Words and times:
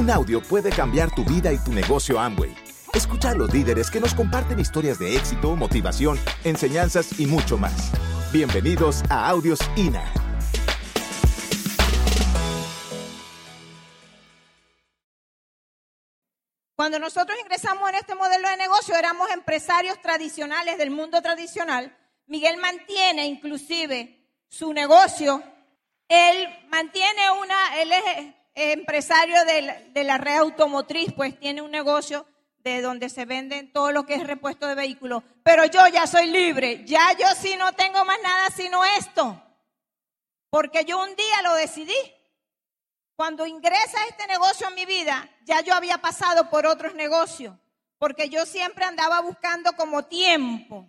Un 0.00 0.08
audio 0.08 0.40
puede 0.40 0.70
cambiar 0.70 1.14
tu 1.14 1.26
vida 1.26 1.52
y 1.52 1.58
tu 1.58 1.74
negocio 1.74 2.18
Amway. 2.18 2.56
Escucha 2.94 3.32
a 3.32 3.34
los 3.34 3.52
líderes 3.52 3.90
que 3.90 4.00
nos 4.00 4.14
comparten 4.14 4.58
historias 4.58 4.98
de 4.98 5.14
éxito, 5.14 5.54
motivación, 5.56 6.18
enseñanzas 6.42 7.20
y 7.20 7.26
mucho 7.26 7.58
más. 7.58 7.92
Bienvenidos 8.32 9.02
a 9.10 9.28
Audios 9.28 9.60
INA. 9.76 10.02
Cuando 16.74 16.98
nosotros 16.98 17.38
ingresamos 17.38 17.86
en 17.90 17.96
este 17.96 18.14
modelo 18.14 18.48
de 18.48 18.56
negocio, 18.56 18.96
éramos 18.96 19.30
empresarios 19.30 20.00
tradicionales 20.00 20.78
del 20.78 20.90
mundo 20.90 21.20
tradicional. 21.20 21.94
Miguel 22.24 22.56
mantiene 22.56 23.26
inclusive 23.26 24.26
su 24.48 24.72
negocio. 24.72 25.42
Él 26.08 26.48
mantiene 26.70 27.30
una, 27.38 27.82
él 27.82 27.92
es 27.92 28.39
empresario 28.54 29.44
de 29.44 30.04
la, 30.04 30.18
red 30.18 30.36
automotriz, 30.36 31.12
pues 31.12 31.38
tiene 31.38 31.62
un 31.62 31.70
negocio 31.70 32.26
de 32.58 32.82
donde 32.82 33.08
se 33.08 33.24
venden 33.24 33.72
todo 33.72 33.90
lo 33.92 34.04
que 34.04 34.14
es 34.14 34.26
repuesto 34.26 34.66
de 34.66 34.74
vehículos. 34.74 35.22
Pero 35.42 35.64
yo 35.64 35.86
ya 35.88 36.06
soy 36.06 36.26
libre, 36.26 36.84
ya 36.84 37.12
yo 37.18 37.26
sí 37.40 37.56
no 37.56 37.72
tengo 37.72 38.04
más 38.04 38.18
nada 38.22 38.50
sino 38.50 38.84
esto. 38.84 39.42
Porque 40.50 40.84
yo 40.84 41.02
un 41.02 41.14
día 41.14 41.42
lo 41.42 41.54
decidí. 41.54 41.94
Cuando 43.14 43.46
ingresa 43.46 43.98
este 44.08 44.26
negocio 44.26 44.68
en 44.68 44.74
mi 44.74 44.86
vida, 44.86 45.28
ya 45.44 45.60
yo 45.60 45.74
había 45.74 45.98
pasado 45.98 46.48
por 46.48 46.66
otros 46.66 46.94
negocios, 46.94 47.54
porque 47.98 48.30
yo 48.30 48.46
siempre 48.46 48.84
andaba 48.84 49.20
buscando 49.20 49.74
como 49.74 50.06
tiempo. 50.06 50.88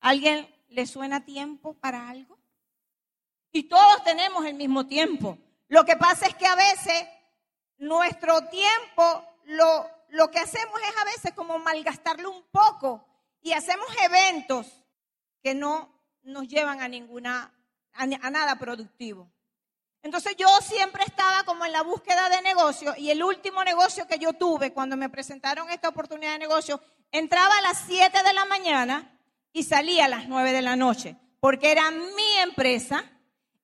¿Alguien 0.00 0.48
le 0.68 0.86
suena 0.86 1.24
tiempo 1.24 1.74
para 1.74 2.08
algo? 2.08 2.38
Y 3.52 3.64
todos 3.64 4.02
tenemos 4.04 4.46
el 4.46 4.54
mismo 4.54 4.86
tiempo. 4.86 5.36
Lo 5.70 5.84
que 5.84 5.96
pasa 5.96 6.26
es 6.26 6.34
que 6.34 6.46
a 6.46 6.56
veces 6.56 7.06
nuestro 7.78 8.44
tiempo 8.48 9.24
lo, 9.44 9.88
lo 10.08 10.28
que 10.28 10.40
hacemos 10.40 10.80
es 10.82 11.00
a 11.00 11.04
veces 11.04 11.32
como 11.32 11.60
malgastarlo 11.60 12.28
un 12.28 12.42
poco 12.50 13.06
y 13.40 13.52
hacemos 13.52 13.86
eventos 14.02 14.66
que 15.40 15.54
no 15.54 15.88
nos 16.24 16.48
llevan 16.48 16.82
a 16.82 16.88
ninguna, 16.88 17.54
a, 17.92 18.06
nada 18.06 18.56
productivo. 18.56 19.30
Entonces 20.02 20.34
yo 20.36 20.48
siempre 20.60 21.04
estaba 21.04 21.44
como 21.44 21.64
en 21.64 21.70
la 21.70 21.82
búsqueda 21.82 22.28
de 22.30 22.42
negocio 22.42 22.92
y 22.96 23.10
el 23.10 23.22
último 23.22 23.62
negocio 23.62 24.08
que 24.08 24.18
yo 24.18 24.32
tuve 24.32 24.72
cuando 24.72 24.96
me 24.96 25.08
presentaron 25.08 25.70
esta 25.70 25.88
oportunidad 25.88 26.32
de 26.32 26.40
negocio, 26.40 26.82
entraba 27.12 27.56
a 27.58 27.62
las 27.62 27.84
7 27.86 28.24
de 28.24 28.32
la 28.32 28.44
mañana 28.44 29.16
y 29.52 29.62
salía 29.62 30.06
a 30.06 30.08
las 30.08 30.26
9 30.26 30.50
de 30.50 30.62
la 30.62 30.74
noche, 30.74 31.14
porque 31.38 31.70
era 31.70 31.92
mi 31.92 32.36
empresa 32.38 33.04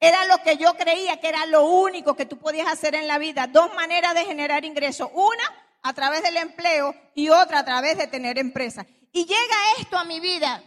era 0.00 0.26
lo 0.26 0.38
que 0.38 0.56
yo 0.56 0.74
creía 0.74 1.18
que 1.20 1.28
era 1.28 1.46
lo 1.46 1.64
único 1.64 2.14
que 2.14 2.26
tú 2.26 2.38
podías 2.38 2.68
hacer 2.68 2.94
en 2.94 3.06
la 3.06 3.18
vida. 3.18 3.46
Dos 3.46 3.74
maneras 3.74 4.14
de 4.14 4.24
generar 4.24 4.64
ingresos. 4.64 5.08
Una 5.14 5.44
a 5.82 5.92
través 5.94 6.22
del 6.22 6.36
empleo 6.36 6.94
y 7.14 7.28
otra 7.28 7.60
a 7.60 7.64
través 7.64 7.96
de 7.96 8.06
tener 8.06 8.38
empresa. 8.38 8.86
Y 9.12 9.24
llega 9.24 9.56
esto 9.78 9.96
a 9.96 10.04
mi 10.04 10.20
vida 10.20 10.62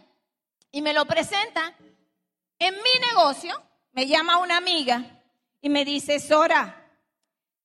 y 0.72 0.81
me 0.81 0.94
lo 0.94 1.05
presenta 1.05 1.75
en 2.57 2.73
mi 2.75 3.07
negocio. 3.07 3.61
Me 3.91 4.07
llama 4.07 4.38
una 4.38 4.57
amiga 4.57 5.22
y 5.61 5.69
me 5.69 5.85
dice, 5.85 6.19
Sora, 6.19 6.89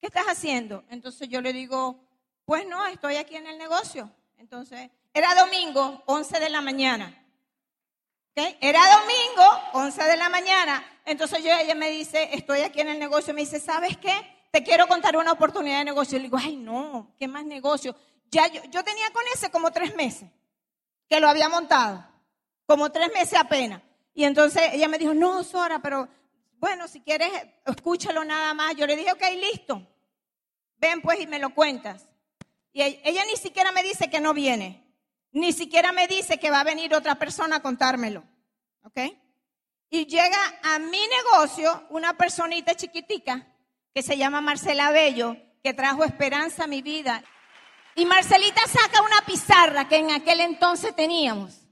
¿qué 0.00 0.08
estás 0.08 0.26
haciendo? 0.26 0.84
Entonces 0.90 1.28
yo 1.28 1.40
le 1.40 1.52
digo, 1.52 1.98
pues 2.44 2.66
no, 2.66 2.86
estoy 2.86 3.16
aquí 3.16 3.36
en 3.36 3.46
el 3.46 3.56
negocio. 3.56 4.10
Entonces, 4.36 4.90
era 5.14 5.34
domingo, 5.34 6.02
11 6.06 6.40
de 6.40 6.50
la 6.50 6.60
mañana. 6.60 7.23
Era 8.36 8.80
domingo, 8.98 9.60
11 9.74 10.02
de 10.04 10.16
la 10.16 10.28
mañana. 10.28 10.84
Entonces 11.04 11.44
yo, 11.44 11.52
ella 11.52 11.74
me 11.74 11.90
dice, 11.90 12.30
estoy 12.32 12.60
aquí 12.60 12.80
en 12.80 12.88
el 12.88 12.98
negocio. 12.98 13.32
Me 13.32 13.42
dice, 13.42 13.60
¿sabes 13.60 13.96
qué? 13.96 14.12
Te 14.50 14.64
quiero 14.64 14.88
contar 14.88 15.16
una 15.16 15.32
oportunidad 15.32 15.78
de 15.78 15.84
negocio. 15.84 16.18
Le 16.18 16.24
digo, 16.24 16.38
ay, 16.38 16.56
no, 16.56 17.14
¿qué 17.16 17.28
más 17.28 17.44
negocio? 17.44 17.94
Ya 18.30 18.48
yo, 18.48 18.62
yo 18.64 18.82
tenía 18.82 19.08
con 19.12 19.22
ese 19.32 19.50
como 19.50 19.70
tres 19.70 19.94
meses 19.94 20.28
que 21.08 21.20
lo 21.20 21.28
había 21.28 21.48
montado. 21.48 22.04
Como 22.66 22.90
tres 22.90 23.12
meses 23.12 23.38
apenas. 23.38 23.82
Y 24.14 24.24
entonces 24.24 24.62
ella 24.72 24.88
me 24.88 24.98
dijo, 24.98 25.14
no, 25.14 25.44
Sora, 25.44 25.80
pero 25.80 26.08
bueno, 26.54 26.88
si 26.88 27.00
quieres, 27.00 27.30
escúchalo 27.66 28.24
nada 28.24 28.52
más. 28.54 28.74
Yo 28.74 28.86
le 28.86 28.96
dije, 28.96 29.12
ok, 29.12 29.22
listo. 29.38 29.86
Ven 30.78 31.00
pues 31.02 31.20
y 31.20 31.26
me 31.28 31.38
lo 31.38 31.54
cuentas. 31.54 32.06
Y 32.72 32.82
ella 32.82 33.24
ni 33.26 33.36
siquiera 33.36 33.70
me 33.70 33.84
dice 33.84 34.10
que 34.10 34.20
no 34.20 34.34
viene. 34.34 34.83
Ni 35.34 35.52
siquiera 35.52 35.92
me 35.92 36.06
dice 36.06 36.38
que 36.38 36.50
va 36.50 36.60
a 36.60 36.64
venir 36.64 36.94
otra 36.94 37.16
persona 37.16 37.56
a 37.56 37.60
contármelo. 37.60 38.22
¿Ok? 38.84 38.98
Y 39.90 40.06
llega 40.06 40.38
a 40.62 40.78
mi 40.78 41.00
negocio 41.08 41.86
una 41.90 42.16
personita 42.16 42.74
chiquitica 42.74 43.44
que 43.92 44.02
se 44.02 44.16
llama 44.16 44.40
Marcela 44.40 44.92
Bello, 44.92 45.36
que 45.62 45.74
trajo 45.74 46.04
esperanza 46.04 46.64
a 46.64 46.68
mi 46.68 46.82
vida. 46.82 47.22
Y 47.96 48.06
Marcelita 48.06 48.62
saca 48.68 49.02
una 49.02 49.26
pizarra 49.26 49.88
que 49.88 49.96
en 49.96 50.12
aquel 50.12 50.40
entonces 50.40 50.94
teníamos, 50.94 51.62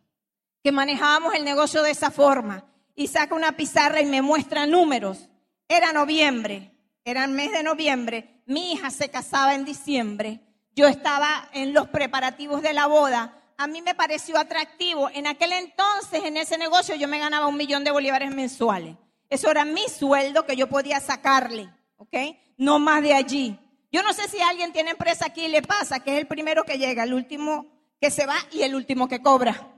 que 0.62 0.73
manejábamos 0.73 1.34
el 1.34 1.44
negocio 1.44 1.83
de 1.83 1.93
esa 1.93 2.11
forma. 2.11 2.65
Y 2.97 3.06
saca 3.06 3.34
una 3.34 3.56
pizarra 3.56 4.00
y 4.00 4.06
me 4.06 4.23
muestra 4.23 4.67
números. 4.67 5.29
Era 5.69 5.93
noviembre, 5.93 6.75
era 7.05 7.25
el 7.25 7.31
mes 7.31 7.53
de 7.53 7.62
noviembre. 7.62 8.43
Mi 8.47 8.73
hija 8.73 8.91
se 8.91 9.09
casaba 9.09 9.55
en 9.55 9.65
diciembre. 9.65 10.41
Yo 10.75 10.89
estaba 10.89 11.49
en 11.53 11.73
los 11.73 11.89
preparativos 11.89 12.61
de 12.61 12.73
la 12.73 12.87
boda 12.87 13.39
a 13.56 13.66
mí 13.66 13.82
me 13.82 13.94
pareció 13.94 14.38
atractivo. 14.38 15.10
En 15.10 15.26
aquel 15.26 15.52
entonces, 15.52 16.24
en 16.24 16.36
ese 16.36 16.58
negocio, 16.58 16.94
yo 16.94 17.08
me 17.08 17.18
ganaba 17.18 17.46
un 17.46 17.56
millón 17.56 17.84
de 17.84 17.90
bolívares 17.90 18.34
mensuales. 18.34 18.96
Eso 19.28 19.50
era 19.50 19.64
mi 19.64 19.88
sueldo 19.88 20.44
que 20.44 20.56
yo 20.56 20.68
podía 20.68 21.00
sacarle, 21.00 21.68
¿ok? 21.96 22.16
No 22.58 22.78
más 22.78 23.02
de 23.02 23.14
allí. 23.14 23.58
Yo 23.90 24.02
no 24.02 24.12
sé 24.12 24.28
si 24.28 24.40
alguien 24.40 24.72
tiene 24.72 24.90
empresa 24.90 25.26
aquí 25.26 25.44
y 25.44 25.48
le 25.48 25.62
pasa 25.62 26.00
que 26.00 26.12
es 26.12 26.18
el 26.18 26.26
primero 26.26 26.64
que 26.64 26.78
llega, 26.78 27.04
el 27.04 27.14
último 27.14 27.66
que 28.00 28.10
se 28.10 28.26
va 28.26 28.36
y 28.50 28.62
el 28.62 28.74
último 28.74 29.08
que 29.08 29.22
cobra. 29.22 29.69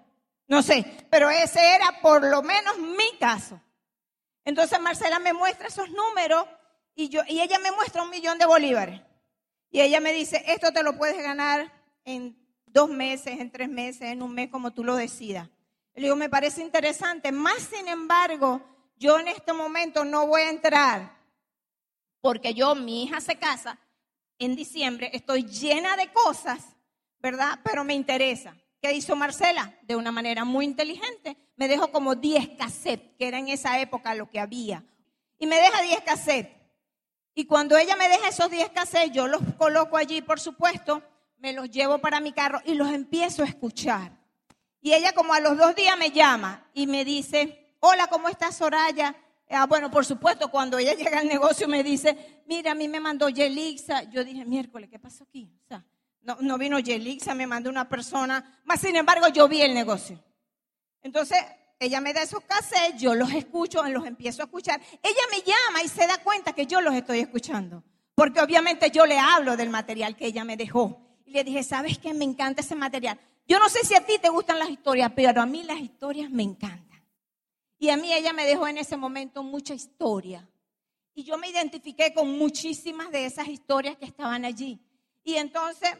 No 0.46 0.62
sé, 0.62 0.84
pero 1.10 1.30
ese 1.30 1.74
era 1.74 2.00
por 2.02 2.24
lo 2.24 2.42
menos 2.42 2.78
mi 2.78 3.18
caso. 3.18 3.60
Entonces 4.44 4.80
Marcela 4.80 5.18
me 5.18 5.32
muestra 5.32 5.68
esos 5.68 5.91
números 5.91 6.46
y, 6.94 7.08
yo, 7.08 7.22
y 7.26 7.41
ella 7.41 7.58
me 7.58 7.72
muestra 7.72 8.02
un 8.02 8.10
millón 8.10 8.38
de 8.38 8.46
bolívares. 8.46 9.00
Y 9.70 9.80
ella 9.80 10.00
me 10.00 10.12
dice, 10.12 10.44
esto 10.46 10.72
te 10.72 10.82
lo 10.82 10.96
puedes 10.96 11.20
ganar 11.22 11.72
en 12.04 12.36
dos 12.74 12.90
meses, 12.90 13.40
en 13.40 13.50
tres 13.50 13.70
meses, 13.70 14.02
en 14.02 14.20
un 14.20 14.34
mes, 14.34 14.50
como 14.50 14.72
tú 14.72 14.84
lo 14.84 14.96
decidas. 14.96 15.48
Le 15.94 16.02
digo, 16.02 16.16
me 16.16 16.28
parece 16.28 16.60
interesante. 16.60 17.32
Más 17.32 17.62
sin 17.62 17.88
embargo, 17.88 18.60
yo 18.96 19.18
en 19.18 19.28
este 19.28 19.52
momento 19.52 20.04
no 20.04 20.26
voy 20.26 20.42
a 20.42 20.50
entrar 20.50 21.14
porque 22.24 22.54
yo, 22.54 22.74
mi 22.74 23.04
hija 23.04 23.20
se 23.20 23.36
casa 23.36 23.78
en 24.38 24.56
diciembre, 24.56 25.10
estoy 25.12 25.44
llena 25.44 25.94
de 25.94 26.10
cosas, 26.10 26.64
¿verdad? 27.20 27.60
Pero 27.62 27.84
me 27.84 27.92
interesa. 27.92 28.56
¿Qué 28.80 28.92
hizo 28.92 29.14
Marcela? 29.14 29.78
De 29.82 29.94
una 29.94 30.10
manera 30.10 30.44
muy 30.44 30.64
inteligente, 30.64 31.36
me 31.56 31.68
dejó 31.68 31.92
como 31.92 32.14
10 32.14 32.56
cassettes, 32.56 33.14
que 33.18 33.28
era 33.28 33.38
en 33.38 33.48
esa 33.48 33.78
época 33.78 34.14
lo 34.14 34.30
que 34.30 34.41
había. 34.41 34.82
Y 35.38 35.46
me 35.46 35.56
deja 35.56 35.82
10 35.82 36.00
cassettes. 36.00 36.56
Y 37.34 37.44
cuando 37.44 37.76
ella 37.76 37.94
me 37.94 38.08
deja 38.08 38.28
esos 38.28 38.50
10 38.50 38.70
cassettes, 38.70 39.12
yo 39.12 39.26
los 39.28 39.42
coloco 39.58 39.98
allí, 39.98 40.22
por 40.22 40.41
supuesto, 40.41 41.02
me 41.39 41.53
los 41.53 41.71
llevo 41.71 41.99
para 41.99 42.21
mi 42.21 42.33
carro 42.33 42.61
y 42.65 42.75
los 42.75 42.91
empiezo 42.91 43.43
a 43.43 43.47
escuchar. 43.47 44.12
Y 44.81 44.93
ella 44.93 45.12
como 45.12 45.33
a 45.33 45.41
los 45.41 45.56
dos 45.56 45.75
días 45.75 45.97
me 45.97 46.11
llama 46.11 46.69
y 46.75 46.87
me 46.87 47.05
dice, 47.05 47.75
hola, 47.81 48.06
¿cómo 48.09 48.28
estás, 48.28 48.56
Soraya? 48.56 49.17
Ah, 49.49 49.67
bueno, 49.67 49.91
por 49.91 50.05
supuesto, 50.05 50.50
cuando 50.50 50.78
ella 50.78 50.95
llega 50.99 51.21
al 51.21 51.27
negocio 51.27 51.69
me 51.69 51.83
dice, 51.83 52.43
mira, 52.47 52.72
a 52.72 52.75
mí 52.75 52.89
me 52.89 53.00
mandó 53.00 53.28
Yelixa. 53.28 54.05
Yo 54.05 54.25
dije, 54.25 54.45
miércoles, 54.45 54.91
¿qué 54.91 54.99
pasó 54.99 55.25
aquí? 55.25 55.50
O 55.65 55.67
sea, 55.69 55.84
no, 56.22 56.37
no 56.41 56.59
vino 56.59 56.78
Yelixa, 56.78 57.34
me 57.34 57.47
mandó 57.47 57.71
una 57.71 57.89
persona. 57.89 58.61
Más 58.65 58.81
sin 58.81 58.97
embargo, 58.97 59.28
yo 59.28 59.49
vi 59.49 59.62
el 59.62 59.75
negocio. 59.75 60.22
Entonces, 61.03 61.39
ella 61.78 62.01
me 62.01 62.12
da 62.12 62.22
esos 62.22 62.43
cassettes, 62.45 63.01
yo 63.01 63.15
los 63.15 63.33
escucho, 63.33 63.83
los 63.84 64.06
empiezo 64.06 64.43
a 64.43 64.47
escuchar. 64.47 64.81
Ella 65.03 65.22
me 65.31 65.39
llama 65.39 65.83
y 65.83 65.89
se 65.89 66.06
da 66.06 66.19
cuenta 66.19 66.53
que 66.53 66.66
yo 66.66 66.80
los 66.80 66.95
estoy 66.95 67.21
escuchando. 67.21 67.84
Porque 68.15 68.41
obviamente 68.41 68.91
yo 68.91 69.07
le 69.07 69.19
hablo 69.19 69.57
del 69.57 69.71
material 69.71 70.16
que 70.16 70.27
ella 70.27 70.45
me 70.45 70.57
dejó 70.57 71.03
le 71.26 71.44
dije, 71.44 71.62
¿sabes 71.62 71.98
qué? 71.98 72.15
Me 72.15 72.24
encanta 72.24 72.60
ese 72.60 72.74
material. 72.74 73.18
Yo 73.47 73.59
no 73.59 73.68
sé 73.68 73.84
si 73.84 73.94
a 73.94 74.04
ti 74.04 74.18
te 74.18 74.28
gustan 74.28 74.59
las 74.59 74.71
historias, 74.71 75.12
pero 75.15 75.42
a 75.42 75.47
mí 75.47 75.62
las 75.62 75.78
historias 75.78 76.30
me 76.30 76.42
encantan. 76.42 77.04
Y 77.78 77.91
a 77.91 77.97
mí 77.97 78.12
ella 78.12 78.32
me 78.32 78.47
dejó 78.47 78.66
en 78.66 78.78
ese 78.78 78.97
momento 78.97 79.42
mucha 79.42 79.74
historia. 79.74 80.48
Y 81.15 81.24
yo 81.24 81.36
me 81.38 81.48
identifiqué 81.48 82.15
con 82.15 82.38
muchísimas 82.38 83.10
de 83.10 83.26
esas 83.26 83.48
historias 83.48 83.97
que 83.97 84.06
estaban 84.06 84.44
allí. 84.44 84.80
Y 85.22 85.34
entonces 85.34 85.91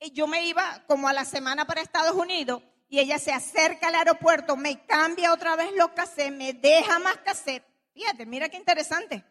eh, 0.00 0.10
yo 0.10 0.26
me 0.26 0.46
iba 0.46 0.82
como 0.86 1.08
a 1.08 1.12
la 1.12 1.24
semana 1.24 1.66
para 1.66 1.82
Estados 1.82 2.16
Unidos 2.16 2.62
y 2.88 2.98
ella 2.98 3.18
se 3.18 3.32
acerca 3.32 3.88
al 3.88 3.94
aeropuerto, 3.96 4.56
me 4.56 4.84
cambia 4.86 5.32
otra 5.32 5.56
vez 5.56 5.72
los 5.76 5.90
cassettes, 5.90 6.32
me 6.32 6.52
deja 6.52 6.98
más 6.98 7.16
cassettes. 7.18 7.68
Fíjate, 7.92 8.26
mira 8.26 8.48
qué 8.48 8.56
interesante. 8.56 9.24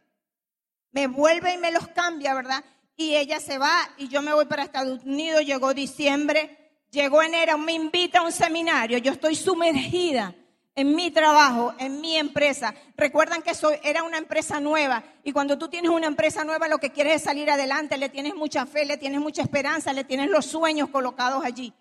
Me 0.92 1.08
vuelve 1.08 1.54
y 1.54 1.58
me 1.58 1.72
los 1.72 1.88
cambia, 1.90 2.34
¿verdad? 2.34 2.64
Y 2.96 3.16
ella 3.16 3.40
se 3.40 3.58
va 3.58 3.90
y 3.98 4.08
yo 4.08 4.22
me 4.22 4.34
voy 4.34 4.46
para 4.46 4.64
Estados 4.64 5.04
Unidos, 5.04 5.46
llegó 5.46 5.74
diciembre, 5.74 6.58
llegó 6.92 7.22
enero, 7.22 7.58
me 7.58 7.74
invita 7.74 8.20
a 8.20 8.24
un 8.24 8.32
seminario, 8.32 8.98
yo 8.98 9.12
estoy 9.12 9.36
sumergida 9.36 10.36
en 10.76 10.96
mi 10.96 11.12
trabajo, 11.12 11.74
en 11.78 12.02
mi 12.02 12.18
empresa. 12.18 12.74
Recuerdan 12.96 13.42
que 13.42 13.54
soy, 13.54 13.76
era 13.84 14.04
una 14.04 14.18
empresa 14.18 14.60
nueva 14.60 15.04
y 15.24 15.32
cuando 15.32 15.58
tú 15.58 15.68
tienes 15.70 15.92
una 15.92 16.08
empresa 16.08 16.44
nueva 16.44 16.68
lo 16.68 16.80
que 16.80 16.92
quieres 16.92 17.18
es 17.18 17.24
salir 17.24 17.50
adelante, 17.50 17.98
le 17.98 18.10
tienes 18.10 18.36
mucha 18.36 18.66
fe, 18.66 18.86
le 18.86 18.98
tienes 18.98 19.20
mucha 19.20 19.42
esperanza, 19.42 19.94
le 19.94 20.04
tienes 20.04 20.30
los 20.30 20.46
sueños 20.46 20.90
colocados 20.90 21.44
allí. 21.44 21.74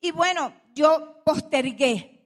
Y 0.00 0.12
bueno, 0.12 0.54
yo 0.74 1.22
postergué. 1.24 2.16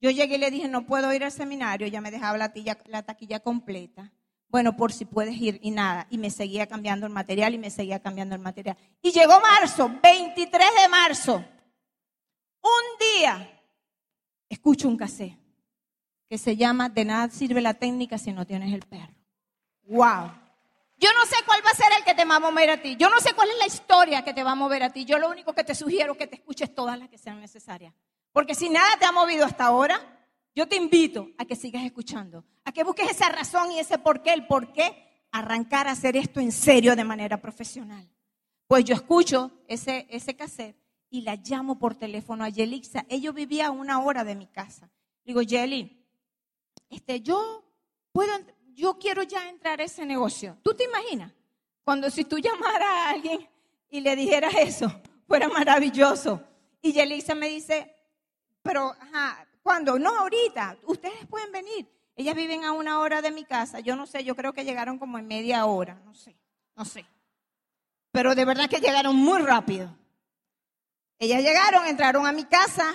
Yo 0.00 0.10
llegué 0.10 0.36
y 0.36 0.38
le 0.38 0.50
dije, 0.50 0.68
no 0.68 0.86
puedo 0.86 1.12
ir 1.12 1.24
al 1.24 1.32
seminario, 1.32 1.88
ya 1.88 2.00
me 2.00 2.12
dejaba 2.12 2.38
la, 2.38 2.52
la 2.86 3.02
taquilla 3.02 3.40
completa. 3.40 4.12
Bueno, 4.48 4.76
por 4.76 4.92
si 4.92 5.04
puedes 5.04 5.36
ir 5.36 5.58
y 5.62 5.70
nada. 5.70 6.06
Y 6.10 6.18
me 6.18 6.30
seguía 6.30 6.66
cambiando 6.66 7.06
el 7.06 7.12
material 7.12 7.54
y 7.54 7.58
me 7.58 7.70
seguía 7.70 8.00
cambiando 8.00 8.34
el 8.34 8.40
material. 8.40 8.76
Y 9.02 9.12
llegó 9.12 9.40
marzo, 9.40 9.90
23 10.02 10.68
de 10.82 10.88
marzo. 10.88 11.34
Un 12.62 12.98
día 12.98 13.62
escucho 14.48 14.88
un 14.88 14.96
cassette 14.96 15.38
que 16.28 16.38
se 16.38 16.56
llama 16.56 16.88
De 16.88 17.04
nada 17.04 17.30
sirve 17.30 17.60
la 17.60 17.74
técnica 17.74 18.18
si 18.18 18.32
no 18.32 18.46
tienes 18.46 18.72
el 18.72 18.80
perro. 18.80 19.14
¡Wow! 19.82 20.32
Yo 20.96 21.10
no 21.12 21.24
sé 21.26 21.36
cuál 21.46 21.64
va 21.64 21.70
a 21.70 21.74
ser 21.74 21.86
el 21.96 22.04
que 22.04 22.14
te 22.14 22.24
va 22.24 22.36
a 22.36 22.40
mover 22.40 22.70
a 22.70 22.82
ti. 22.82 22.96
Yo 22.96 23.08
no 23.08 23.20
sé 23.20 23.32
cuál 23.34 23.48
es 23.50 23.58
la 23.58 23.66
historia 23.66 24.24
que 24.24 24.34
te 24.34 24.42
va 24.42 24.52
a 24.52 24.56
mover 24.56 24.82
a 24.82 24.90
ti. 24.90 25.04
Yo 25.04 25.18
lo 25.18 25.30
único 25.30 25.54
que 25.54 25.62
te 25.62 25.74
sugiero 25.74 26.12
es 26.12 26.18
que 26.18 26.26
te 26.26 26.36
escuches 26.36 26.74
todas 26.74 26.98
las 26.98 27.08
que 27.08 27.18
sean 27.18 27.40
necesarias. 27.40 27.94
Porque 28.32 28.54
si 28.54 28.68
nada 28.68 28.96
te 28.98 29.06
ha 29.06 29.12
movido 29.12 29.46
hasta 29.46 29.64
ahora, 29.64 30.17
yo 30.54 30.66
te 30.66 30.76
invito 30.76 31.30
a 31.38 31.44
que 31.44 31.56
sigas 31.56 31.84
escuchando, 31.84 32.44
a 32.64 32.72
que 32.72 32.84
busques 32.84 33.10
esa 33.10 33.28
razón 33.28 33.70
y 33.72 33.78
ese 33.78 33.98
por 33.98 34.22
qué, 34.22 34.32
el 34.32 34.46
por 34.46 34.72
qué 34.72 35.08
arrancar 35.30 35.86
a 35.88 35.92
hacer 35.92 36.16
esto 36.16 36.40
en 36.40 36.52
serio 36.52 36.96
de 36.96 37.04
manera 37.04 37.40
profesional. 37.40 38.08
Pues 38.66 38.84
yo 38.84 38.94
escucho 38.94 39.50
ese, 39.66 40.06
ese 40.10 40.36
cassette 40.36 40.76
y 41.10 41.22
la 41.22 41.36
llamo 41.36 41.78
por 41.78 41.94
teléfono 41.94 42.44
a 42.44 42.48
Yelixa. 42.48 43.06
Ella 43.08 43.32
vivía 43.32 43.68
a 43.68 43.70
una 43.70 44.00
hora 44.00 44.24
de 44.24 44.34
mi 44.34 44.46
casa. 44.46 44.90
Digo, 45.24 45.42
Yeli, 45.42 46.04
este, 46.90 47.20
yo 47.20 47.64
puedo, 48.12 48.32
yo 48.74 48.98
quiero 48.98 49.22
ya 49.22 49.48
entrar 49.48 49.80
a 49.80 49.84
ese 49.84 50.04
negocio. 50.04 50.58
¿Tú 50.62 50.74
te 50.74 50.84
imaginas? 50.84 51.32
Cuando 51.82 52.10
si 52.10 52.24
tú 52.24 52.38
llamaras 52.38 52.88
a 52.88 53.10
alguien 53.10 53.48
y 53.90 54.00
le 54.00 54.14
dijeras 54.16 54.54
eso, 54.54 55.00
fuera 55.26 55.48
maravilloso. 55.48 56.42
Y 56.82 56.92
Yelixa 56.92 57.34
me 57.34 57.48
dice, 57.48 57.94
pero, 58.62 58.94
ajá, 59.00 59.47
¿cuándo? 59.68 59.98
No, 59.98 60.20
ahorita, 60.20 60.78
ustedes 60.84 61.26
pueden 61.26 61.52
venir. 61.52 61.86
Ellas 62.16 62.34
viven 62.34 62.64
a 62.64 62.72
una 62.72 63.00
hora 63.00 63.20
de 63.20 63.30
mi 63.30 63.44
casa. 63.44 63.80
Yo 63.80 63.96
no 63.96 64.06
sé, 64.06 64.24
yo 64.24 64.34
creo 64.34 64.54
que 64.54 64.64
llegaron 64.64 64.98
como 64.98 65.18
en 65.18 65.26
media 65.26 65.66
hora, 65.66 66.00
no 66.06 66.14
sé, 66.14 66.38
no 66.74 66.86
sé. 66.86 67.04
Pero 68.10 68.34
de 68.34 68.46
verdad 68.46 68.70
que 68.70 68.80
llegaron 68.80 69.14
muy 69.14 69.42
rápido. 69.42 69.94
Ellas 71.18 71.42
llegaron, 71.42 71.86
entraron 71.86 72.26
a 72.26 72.32
mi 72.32 72.44
casa. 72.44 72.94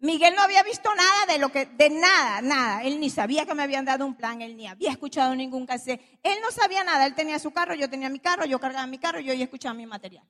Miguel 0.00 0.34
no 0.34 0.42
había 0.42 0.64
visto 0.64 0.92
nada 0.92 1.26
de 1.32 1.38
lo 1.38 1.52
que, 1.52 1.66
de 1.66 1.88
nada, 1.88 2.42
nada. 2.42 2.82
Él 2.82 2.98
ni 2.98 3.08
sabía 3.08 3.46
que 3.46 3.54
me 3.54 3.62
habían 3.62 3.84
dado 3.84 4.04
un 4.04 4.16
plan, 4.16 4.42
él 4.42 4.56
ni 4.56 4.66
había 4.66 4.90
escuchado 4.90 5.36
ningún 5.36 5.66
cassette. 5.66 6.18
Él 6.24 6.38
no 6.42 6.50
sabía 6.50 6.82
nada, 6.82 7.06
él 7.06 7.14
tenía 7.14 7.38
su 7.38 7.52
carro, 7.52 7.74
yo 7.74 7.88
tenía 7.88 8.08
mi 8.08 8.18
carro, 8.18 8.44
yo 8.44 8.58
cargaba 8.58 8.88
mi 8.88 8.98
carro, 8.98 9.20
yo 9.20 9.34
ya 9.34 9.44
escuchaba 9.44 9.74
mi 9.74 9.86
material. 9.86 10.26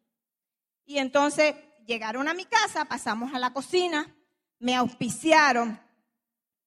Y 0.85 0.99
entonces 0.99 1.55
llegaron 1.87 2.29
a 2.29 2.35
mi 2.35 2.45
casa, 2.45 2.85
pasamos 2.85 3.33
a 3.33 3.39
la 3.39 3.55
cocina, 3.55 4.15
me 4.61 4.77
auspiciaron. 4.77 5.79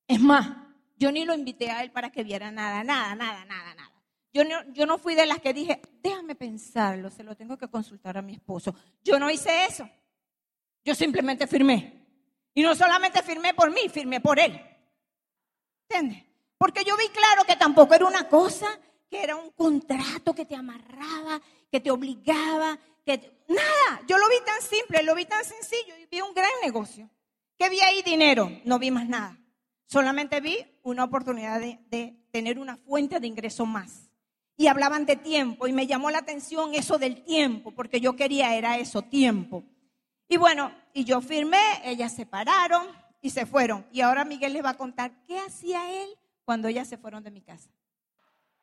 Es 0.07 0.19
más, 0.19 0.55
yo 0.97 1.11
ni 1.11 1.25
lo 1.25 1.33
invité 1.33 1.71
a 1.71 1.83
él 1.83 1.91
para 1.91 2.11
que 2.11 2.23
viera 2.23 2.51
nada, 2.51 2.83
nada, 2.83 3.15
nada, 3.15 3.45
nada, 3.45 3.73
nada. 3.73 3.91
Yo 4.33 4.43
no, 4.43 4.73
yo 4.73 4.85
no 4.85 4.97
fui 4.97 5.15
de 5.15 5.27
las 5.27 5.39
que 5.39 5.53
dije, 5.53 5.79
déjame 6.01 6.35
pensarlo, 6.35 7.09
se 7.11 7.23
lo 7.23 7.35
tengo 7.35 7.55
que 7.57 7.67
consultar 7.67 8.17
a 8.17 8.21
mi 8.21 8.33
esposo. 8.33 8.75
Yo 9.03 9.19
no 9.19 9.29
hice 9.29 9.65
eso. 9.65 9.87
Yo 10.83 10.95
simplemente 10.95 11.47
firmé. 11.47 12.03
Y 12.53 12.63
no 12.63 12.75
solamente 12.75 13.21
firmé 13.21 13.53
por 13.53 13.71
mí, 13.71 13.89
firmé 13.89 14.19
por 14.19 14.39
él. 14.39 14.59
¿Entiendes? 15.87 16.23
Porque 16.57 16.83
yo 16.83 16.97
vi 16.97 17.07
claro 17.09 17.43
que 17.45 17.55
tampoco 17.55 17.93
era 17.93 18.05
una 18.05 18.27
cosa, 18.27 18.67
que 19.09 19.23
era 19.23 19.35
un 19.35 19.51
contrato 19.51 20.33
que 20.33 20.45
te 20.45 20.55
amarraba, 20.55 21.39
que 21.71 21.79
te 21.79 21.91
obligaba, 21.91 22.77
que 23.05 23.43
nada. 23.47 24.01
Yo 24.07 24.17
lo 24.17 24.27
vi 24.29 24.37
tan 24.45 24.61
simple, 24.61 25.03
lo 25.03 25.13
vi 25.13 25.25
tan 25.25 25.43
sencillo 25.45 25.95
y 25.97 26.07
vi 26.07 26.21
un 26.21 26.33
gran 26.33 26.51
negocio. 26.63 27.09
¿Qué 27.57 27.69
vi 27.69 27.79
ahí? 27.81 28.01
Dinero. 28.01 28.51
No 28.65 28.79
vi 28.79 28.91
más 28.91 29.07
nada. 29.07 29.37
Solamente 29.85 30.41
vi 30.41 30.57
una 30.81 31.03
oportunidad 31.03 31.59
de, 31.59 32.17
tener 32.31 32.57
una 32.57 32.77
fuente 32.77 33.19
de 33.19 33.27
ingreso 33.27 33.65
más. 33.65 34.09
Y 34.57 34.67
hablaban 34.67 35.05
de 35.05 35.15
tiempo 35.15 35.67
y 35.67 35.73
me 35.73 35.87
llamó 35.87 36.09
la 36.09 36.19
atención 36.19 36.73
eso 36.73 36.97
del 36.97 37.23
tiempo, 37.23 37.71
porque 37.71 37.99
yo 37.99 38.15
quería 38.15 38.55
era 38.55 38.77
eso, 38.77 39.01
tiempo. 39.01 39.63
Y 40.27 40.37
bueno, 40.37 40.71
y 40.93 41.03
yo 41.03 41.21
firmé, 41.21 41.59
ellas 41.83 42.13
se 42.13 42.25
pararon 42.25 42.87
y 43.21 43.29
se 43.29 43.45
fueron. 43.45 43.85
Y 43.91 44.01
ahora 44.01 44.25
Miguel 44.25 44.53
les 44.53 44.63
va 44.63 44.71
a 44.71 44.77
contar 44.77 45.11
qué 45.27 45.39
hacía 45.39 46.03
él 46.03 46.09
cuando 46.45 46.67
ellas 46.67 46.87
se 46.87 46.97
fueron 46.97 47.23
de 47.23 47.31
mi 47.31 47.41
casa. 47.41 47.69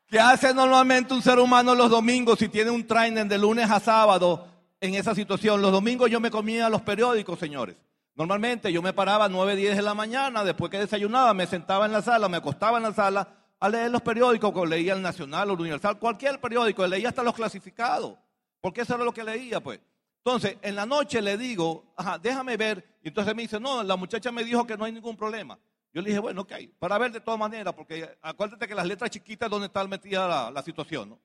¿Qué 0.06 0.18
hace 0.18 0.52
normalmente 0.52 1.14
un 1.14 1.22
ser 1.22 1.38
humano 1.38 1.74
los 1.74 1.90
domingos 1.90 2.40
si 2.40 2.48
tiene 2.48 2.70
un 2.70 2.84
training 2.84 3.26
de 3.26 3.38
lunes 3.38 3.70
a 3.70 3.78
sábado 3.78 4.48
en 4.80 4.96
esa 4.96 5.14
situación? 5.14 5.62
Los 5.62 5.70
domingos 5.70 6.10
yo 6.10 6.18
me 6.18 6.32
comía 6.32 6.68
los 6.68 6.82
periódicos, 6.82 7.38
señores. 7.38 7.76
Normalmente 8.20 8.70
yo 8.70 8.82
me 8.82 8.92
paraba 8.92 9.24
a 9.24 9.28
9, 9.30 9.56
10 9.56 9.76
de 9.76 9.82
la 9.82 9.94
mañana, 9.94 10.44
después 10.44 10.70
que 10.70 10.78
desayunaba, 10.78 11.32
me 11.32 11.46
sentaba 11.46 11.86
en 11.86 11.92
la 11.92 12.02
sala, 12.02 12.28
me 12.28 12.36
acostaba 12.36 12.76
en 12.76 12.82
la 12.82 12.92
sala 12.92 13.26
a 13.58 13.66
leer 13.70 13.90
los 13.90 14.02
periódicos, 14.02 14.68
leía 14.68 14.92
el 14.92 15.00
Nacional, 15.00 15.48
el 15.48 15.58
Universal, 15.58 15.98
cualquier 15.98 16.38
periódico, 16.38 16.86
leía 16.86 17.08
hasta 17.08 17.22
los 17.22 17.32
clasificados, 17.32 18.18
porque 18.60 18.82
eso 18.82 18.94
era 18.94 19.04
lo 19.04 19.14
que 19.14 19.24
leía, 19.24 19.60
pues. 19.62 19.80
Entonces, 20.18 20.58
en 20.60 20.76
la 20.76 20.84
noche 20.84 21.22
le 21.22 21.38
digo, 21.38 21.94
ajá, 21.96 22.18
déjame 22.18 22.58
ver. 22.58 22.98
Y 23.02 23.08
entonces 23.08 23.34
me 23.34 23.40
dice, 23.40 23.58
no, 23.58 23.82
la 23.82 23.96
muchacha 23.96 24.30
me 24.30 24.44
dijo 24.44 24.66
que 24.66 24.76
no 24.76 24.84
hay 24.84 24.92
ningún 24.92 25.16
problema. 25.16 25.58
Yo 25.94 26.02
le 26.02 26.08
dije, 26.08 26.20
bueno, 26.20 26.42
ok, 26.42 26.52
para 26.78 26.98
ver 26.98 27.12
de 27.12 27.20
todas 27.20 27.40
maneras, 27.40 27.72
porque 27.72 28.18
acuérdate 28.20 28.68
que 28.68 28.74
las 28.74 28.86
letras 28.86 29.08
chiquitas 29.08 29.46
es 29.46 29.50
donde 29.50 29.68
está 29.68 29.82
metida 29.86 30.50
la, 30.50 30.62
situación, 30.62 31.08
¿no? 31.08 31.20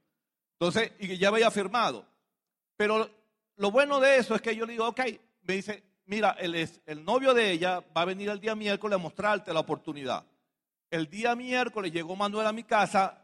Entonces, 0.54 0.94
y 1.00 1.18
ya 1.18 1.28
había 1.28 1.52
firmado. 1.52 2.06
Pero 2.78 3.10
lo 3.58 3.70
bueno 3.70 4.00
de 4.00 4.16
eso 4.16 4.34
es 4.34 4.42
que 4.42 4.56
yo 4.56 4.66
le 4.66 4.72
digo, 4.72 4.88
ok, 4.88 5.02
me 5.42 5.56
dice, 5.56 5.84
mira, 6.06 6.36
el, 6.40 6.56
el 6.86 7.06
novio 7.06 7.34
de 7.34 7.52
ella 7.52 7.84
va 7.96 8.02
a 8.02 8.06
venir 8.06 8.30
el 8.30 8.40
día 8.40 8.56
miércoles 8.56 8.96
a 8.96 9.02
mostrarte 9.02 9.54
la 9.54 9.60
oportunidad. 9.60 10.25
El 10.90 11.10
día 11.10 11.36
miércoles 11.36 11.92
llegó 11.92 12.16
Manuel 12.16 12.48
a 12.48 12.54
mi 12.54 12.63
casa 12.63 13.22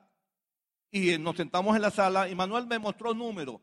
y 0.92 1.18
nos 1.18 1.36
sentamos 1.36 1.76
en 1.76 1.82
la 1.82 1.92
sala 1.92 2.28
y 2.28 2.36
Manuel 2.36 2.68
me 2.68 2.80
mostró 2.80 3.14
números 3.14 3.62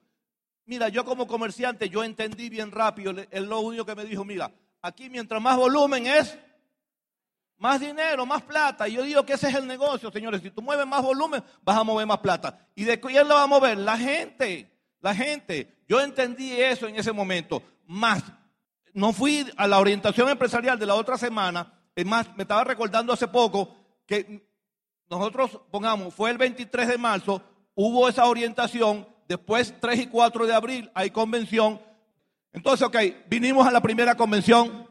Mira, 0.68 0.90
yo 0.90 1.02
como 1.02 1.26
comerciante, 1.26 1.88
yo 1.88 2.04
entendí 2.04 2.50
bien 2.50 2.70
rápido, 2.70 3.14
es 3.30 3.42
lo 3.42 3.60
único 3.60 3.86
que 3.86 3.94
me 3.94 4.04
dijo, 4.04 4.22
mira, 4.22 4.52
aquí 4.82 5.08
mientras 5.08 5.40
más 5.40 5.56
volumen 5.56 6.06
es, 6.06 6.38
más 7.56 7.80
dinero, 7.80 8.26
más 8.26 8.42
plata. 8.42 8.86
Y 8.86 8.92
yo 8.92 9.02
digo 9.02 9.24
que 9.24 9.32
ese 9.32 9.48
es 9.48 9.54
el 9.54 9.66
negocio, 9.66 10.12
señores. 10.12 10.42
Si 10.42 10.50
tú 10.50 10.60
mueves 10.60 10.86
más 10.86 11.02
volumen, 11.02 11.42
vas 11.62 11.74
a 11.74 11.84
mover 11.84 12.06
más 12.06 12.18
plata. 12.18 12.66
¿Y 12.74 12.84
de 12.84 13.00
quién 13.00 13.26
lo 13.26 13.36
va 13.36 13.44
a 13.44 13.46
mover? 13.46 13.78
La 13.78 13.96
gente, 13.96 14.70
la 15.00 15.14
gente. 15.14 15.74
Yo 15.88 16.02
entendí 16.02 16.52
eso 16.52 16.86
en 16.86 16.96
ese 16.96 17.12
momento. 17.12 17.62
Más, 17.86 18.22
no 18.94 19.12
fui 19.12 19.50
a 19.56 19.66
la 19.66 19.78
orientación 19.78 20.28
empresarial 20.28 20.78
de 20.78 20.86
la 20.86 20.94
otra 20.94 21.18
semana. 21.18 21.72
Es 21.94 22.06
más, 22.06 22.34
me 22.36 22.42
estaba 22.42 22.64
recordando 22.64 23.12
hace 23.12 23.28
poco 23.28 23.74
que 24.06 24.48
nosotros, 25.10 25.60
pongamos, 25.70 26.14
fue 26.14 26.30
el 26.30 26.38
23 26.38 26.88
de 26.88 26.98
marzo, 26.98 27.42
hubo 27.74 28.08
esa 28.08 28.26
orientación 28.26 29.06
Después, 29.28 29.74
3 29.78 30.00
y 30.00 30.06
4 30.06 30.46
de 30.46 30.54
abril, 30.54 30.90
hay 30.94 31.10
convención. 31.10 31.80
Entonces, 32.50 32.86
ok, 32.86 32.96
vinimos 33.28 33.66
a 33.66 33.70
la 33.70 33.82
primera 33.82 34.16
convención. 34.16 34.88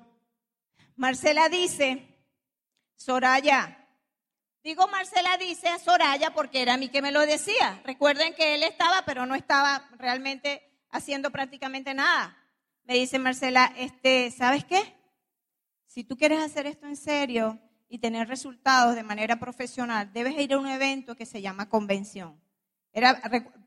Marcela 0.95 1.49
dice, 1.49 2.07
Soraya, 2.95 3.87
digo 4.63 4.87
Marcela 4.87 5.37
dice 5.37 5.69
a 5.69 5.79
Soraya 5.79 6.33
porque 6.33 6.61
era 6.61 6.75
a 6.75 6.77
mí 6.77 6.89
que 6.89 7.01
me 7.01 7.11
lo 7.11 7.21
decía. 7.21 7.81
Recuerden 7.83 8.35
que 8.35 8.53
él 8.53 8.61
estaba, 8.61 9.03
pero 9.05 9.25
no 9.25 9.33
estaba 9.33 9.89
realmente 9.97 10.61
haciendo 10.91 11.31
prácticamente 11.31 11.95
nada. 11.95 12.37
Me 12.87 12.95
dice 12.95 13.19
Marcela, 13.19 13.71
este, 13.77 14.31
¿sabes 14.31 14.65
qué? 14.65 14.81
Si 15.85 16.03
tú 16.03 16.17
quieres 16.17 16.39
hacer 16.39 16.65
esto 16.65 16.87
en 16.87 16.95
serio 16.95 17.59
y 17.87 17.99
tener 17.99 18.27
resultados 18.27 18.95
de 18.95 19.03
manera 19.03 19.37
profesional, 19.37 20.11
debes 20.11 20.39
ir 20.39 20.53
a 20.53 20.57
un 20.57 20.67
evento 20.67 21.15
que 21.15 21.25
se 21.25 21.41
llama 21.41 21.69
convención 21.69 22.39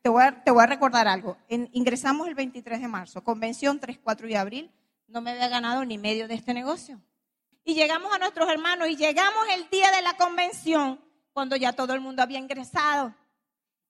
te, 0.02 0.08
voy 0.08 0.22
a, 0.22 0.66
recordar 0.66 1.06
algo. 1.06 1.36
ingresamos 1.48 2.26
el 2.28 2.34
23 2.34 2.80
de 2.80 2.88
marzo, 2.88 3.22
convención 3.22 3.78
3, 3.78 3.98
4 4.02 4.26
de 4.26 4.36
abril. 4.36 4.70
No 5.06 5.20
me 5.20 5.30
había 5.30 5.48
ganado 5.48 5.84
ni 5.84 5.98
medio 5.98 6.26
de 6.28 6.34
este 6.34 6.54
negocio. 6.54 7.00
Y 7.64 7.74
llegamos 7.74 8.12
a 8.12 8.18
nuestros 8.18 8.48
hermanos 8.48 8.88
y 8.88 8.96
llegamos 8.96 9.44
el 9.54 9.68
día 9.70 9.90
de 9.92 10.02
la 10.02 10.14
convención 10.14 11.00
cuando 11.32 11.56
ya 11.56 11.72
todo 11.72 11.94
el 11.94 12.00
mundo 12.00 12.22
había 12.22 12.38
ingresado. 12.38 13.14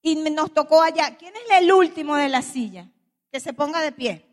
Y 0.03 0.17
nos 0.17 0.53
tocó 0.53 0.83
allá. 0.83 1.17
¿Quién 1.17 1.35
es 1.37 1.59
el 1.59 1.73
último 1.73 2.17
de 2.17 2.29
la 2.29 2.43
silla? 2.43 2.89
Que 3.31 3.41
se 3.41 3.53
ponga 3.53 3.81
de 3.81 3.93
pie. 3.93 4.27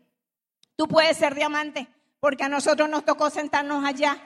Tú 0.78 0.86
puedes 0.86 1.16
ser 1.16 1.34
diamante, 1.34 1.88
porque 2.20 2.44
a 2.44 2.48
nosotros 2.48 2.88
nos 2.88 3.04
tocó 3.04 3.30
sentarnos 3.30 3.84
allá. 3.84 4.16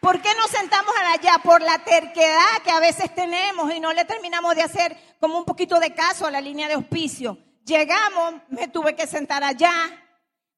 ¿Por 0.00 0.20
qué 0.20 0.30
nos 0.36 0.50
sentamos 0.50 0.92
allá? 1.12 1.38
Por 1.44 1.62
la 1.62 1.78
terquedad 1.78 2.60
que 2.64 2.72
a 2.72 2.80
veces 2.80 3.14
tenemos 3.14 3.72
y 3.72 3.78
no 3.78 3.92
le 3.92 4.04
terminamos 4.04 4.56
de 4.56 4.62
hacer 4.62 4.96
como 5.20 5.38
un 5.38 5.44
poquito 5.44 5.78
de 5.78 5.94
caso 5.94 6.26
a 6.26 6.32
la 6.32 6.40
línea 6.40 6.66
de 6.66 6.74
auspicio. 6.74 7.38
Llegamos, 7.64 8.34
me 8.48 8.66
tuve 8.66 8.96
que 8.96 9.06
sentar 9.06 9.44
allá, 9.44 9.72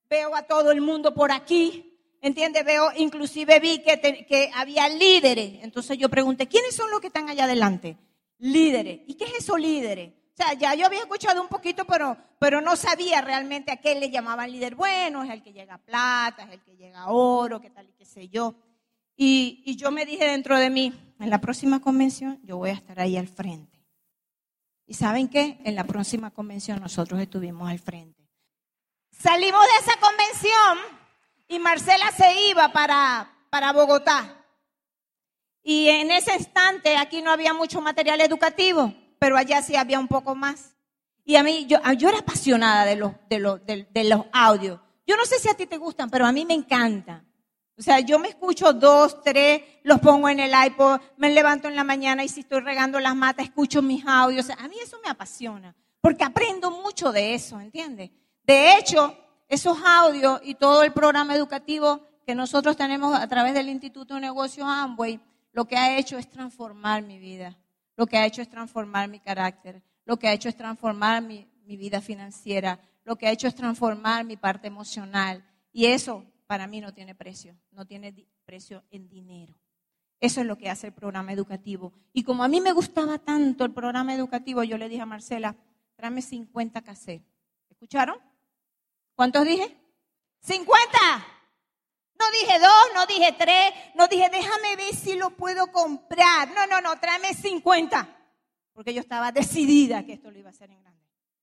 veo 0.08 0.34
a 0.34 0.44
todo 0.44 0.70
el 0.70 0.80
mundo 0.80 1.12
por 1.12 1.30
aquí 1.30 1.92
¿entiendes? 2.22 2.64
Veo, 2.64 2.88
inclusive 2.96 3.60
vi 3.60 3.82
que, 3.82 4.00
que 4.26 4.50
había 4.54 4.88
líderes. 4.88 5.62
Entonces 5.62 5.98
yo 5.98 6.08
pregunté, 6.08 6.46
¿quiénes 6.46 6.74
son 6.74 6.90
los 6.90 7.00
que 7.00 7.08
están 7.08 7.28
allá 7.28 7.44
adelante? 7.44 7.98
Líderes. 8.38 9.00
¿Y 9.06 9.14
qué 9.14 9.24
es 9.24 9.34
eso 9.40 9.58
líderes? 9.58 10.14
O 10.38 10.42
sea, 10.42 10.52
ya 10.52 10.74
yo 10.74 10.84
había 10.84 10.98
escuchado 10.98 11.40
un 11.40 11.48
poquito, 11.48 11.86
pero, 11.86 12.14
pero 12.38 12.60
no 12.60 12.76
sabía 12.76 13.22
realmente 13.22 13.72
a 13.72 13.78
qué 13.78 13.94
le 13.94 14.10
llamaban 14.10 14.52
líder. 14.52 14.74
Bueno, 14.74 15.24
es 15.24 15.30
el 15.30 15.42
que 15.42 15.54
llega 15.54 15.78
plata, 15.78 16.42
es 16.42 16.50
el 16.50 16.60
que 16.60 16.76
llega 16.76 17.06
oro, 17.06 17.58
qué 17.58 17.70
tal 17.70 17.88
y 17.88 17.94
qué 17.94 18.04
sé 18.04 18.28
yo. 18.28 18.54
Y, 19.16 19.62
y 19.64 19.76
yo 19.76 19.90
me 19.90 20.04
dije 20.04 20.26
dentro 20.26 20.58
de 20.58 20.68
mí, 20.68 20.92
en 21.18 21.30
la 21.30 21.40
próxima 21.40 21.80
convención 21.80 22.38
yo 22.42 22.58
voy 22.58 22.68
a 22.68 22.74
estar 22.74 23.00
ahí 23.00 23.16
al 23.16 23.28
frente. 23.28 23.82
¿Y 24.84 24.92
saben 24.92 25.30
qué? 25.30 25.58
En 25.64 25.74
la 25.74 25.84
próxima 25.84 26.30
convención 26.30 26.82
nosotros 26.82 27.18
estuvimos 27.18 27.70
al 27.70 27.78
frente. 27.78 28.28
Salimos 29.10 29.62
de 29.62 29.90
esa 29.90 29.98
convención 29.98 31.00
y 31.48 31.58
Marcela 31.60 32.12
se 32.12 32.50
iba 32.50 32.70
para, 32.72 33.32
para 33.48 33.72
Bogotá. 33.72 34.44
Y 35.62 35.88
en 35.88 36.10
ese 36.10 36.34
instante 36.34 36.94
aquí 36.98 37.22
no 37.22 37.30
había 37.30 37.54
mucho 37.54 37.80
material 37.80 38.20
educativo 38.20 38.92
pero 39.18 39.36
allá 39.36 39.62
sí 39.62 39.76
había 39.76 39.98
un 39.98 40.08
poco 40.08 40.34
más. 40.34 40.76
Y 41.24 41.36
a 41.36 41.42
mí, 41.42 41.66
yo, 41.66 41.78
yo 41.98 42.08
era 42.08 42.18
apasionada 42.18 42.84
de 42.84 42.96
los, 42.96 43.12
de, 43.28 43.38
los, 43.40 43.60
de, 43.66 44.04
los 44.04 44.26
audios. 44.32 44.80
Yo 45.06 45.16
no 45.16 45.24
sé 45.24 45.38
si 45.38 45.48
a 45.48 45.54
ti 45.54 45.66
te 45.66 45.76
gustan, 45.76 46.08
pero 46.08 46.24
a 46.24 46.32
mí 46.32 46.44
me 46.44 46.54
encanta. 46.54 47.24
O 47.76 47.82
sea, 47.82 48.00
yo 48.00 48.18
me 48.18 48.28
escucho 48.28 48.72
dos, 48.72 49.22
tres, 49.22 49.60
los 49.82 50.00
pongo 50.00 50.28
en 50.28 50.40
el 50.40 50.52
iPod, 50.66 51.00
me 51.16 51.30
levanto 51.30 51.68
en 51.68 51.76
la 51.76 51.84
mañana 51.84 52.24
y 52.24 52.28
si 52.28 52.40
estoy 52.40 52.60
regando 52.60 53.00
las 53.00 53.14
matas, 53.14 53.46
escucho 53.46 53.82
mis 53.82 54.06
audios. 54.06 54.48
a 54.50 54.68
mí 54.68 54.76
eso 54.82 54.98
me 55.04 55.10
apasiona, 55.10 55.74
porque 56.00 56.24
aprendo 56.24 56.70
mucho 56.70 57.12
de 57.12 57.34
eso, 57.34 57.60
¿entiendes? 57.60 58.10
De 58.44 58.76
hecho, 58.76 59.14
esos 59.48 59.76
audios 59.84 60.40
y 60.42 60.54
todo 60.54 60.84
el 60.84 60.92
programa 60.92 61.34
educativo 61.34 62.00
que 62.24 62.34
nosotros 62.34 62.76
tenemos 62.76 63.14
a 63.14 63.28
través 63.28 63.52
del 63.52 63.68
Instituto 63.68 64.14
de 64.14 64.20
Negocios 64.20 64.66
Amway, 64.66 65.20
lo 65.52 65.66
que 65.66 65.76
ha 65.76 65.98
hecho 65.98 66.16
es 66.16 66.30
transformar 66.30 67.02
mi 67.02 67.18
vida 67.18 67.56
lo 67.96 68.06
que 68.06 68.18
ha 68.18 68.26
hecho 68.26 68.42
es 68.42 68.48
transformar 68.48 69.08
mi 69.08 69.20
carácter, 69.20 69.82
lo 70.04 70.18
que 70.18 70.28
ha 70.28 70.32
hecho 70.32 70.48
es 70.48 70.56
transformar 70.56 71.22
mi, 71.22 71.48
vida 71.66 72.00
financiera, 72.00 72.78
lo 73.04 73.16
que 73.16 73.26
ha 73.26 73.32
hecho 73.32 73.48
es 73.48 73.54
transformar 73.54 74.24
mi 74.24 74.36
parte 74.36 74.68
emocional. 74.68 75.44
Y 75.72 75.86
eso 75.86 76.24
para 76.46 76.66
mí 76.66 76.80
no 76.80 76.94
tiene 76.94 77.14
precio, 77.14 77.56
no 77.72 77.84
tiene 77.86 78.14
precio 78.44 78.84
en 78.90 79.08
dinero. 79.08 79.58
Eso 80.20 80.40
es 80.40 80.46
lo 80.46 80.56
que 80.56 80.70
hace 80.70 80.86
el 80.88 80.92
programa 80.92 81.32
educativo. 81.32 81.92
Y 82.12 82.22
como 82.22 82.44
a 82.44 82.48
mí 82.48 82.60
me 82.60 82.72
gustaba 82.72 83.18
tanto 83.18 83.64
el 83.64 83.72
programa 83.72 84.14
educativo, 84.14 84.62
yo 84.62 84.78
le 84.78 84.88
dije 84.88 85.02
a 85.02 85.06
Marcela, 85.06 85.56
tráeme 85.96 86.22
50 86.22 86.82
cassettes. 86.82 87.26
¿Escucharon? 87.68 88.16
¿Cuántos 89.14 89.44
dije? 89.44 89.76
¡50! 90.40 91.35
No 92.18 92.30
dije 92.30 92.58
dos, 92.58 92.86
no 92.94 93.06
dije 93.06 93.34
tres, 93.38 93.72
no 93.94 94.08
dije 94.08 94.28
déjame 94.30 94.76
ver 94.76 94.94
si 94.94 95.14
lo 95.16 95.30
puedo 95.30 95.70
comprar. 95.72 96.48
No, 96.50 96.66
no, 96.66 96.80
no, 96.80 96.98
tráeme 96.98 97.34
50. 97.34 98.08
Porque 98.72 98.94
yo 98.94 99.00
estaba 99.00 99.32
decidida 99.32 100.04
que 100.04 100.14
esto 100.14 100.30
lo 100.30 100.38
iba 100.38 100.48
a 100.48 100.52
hacer 100.52 100.70
en 100.70 100.80
grande. 100.80 101.02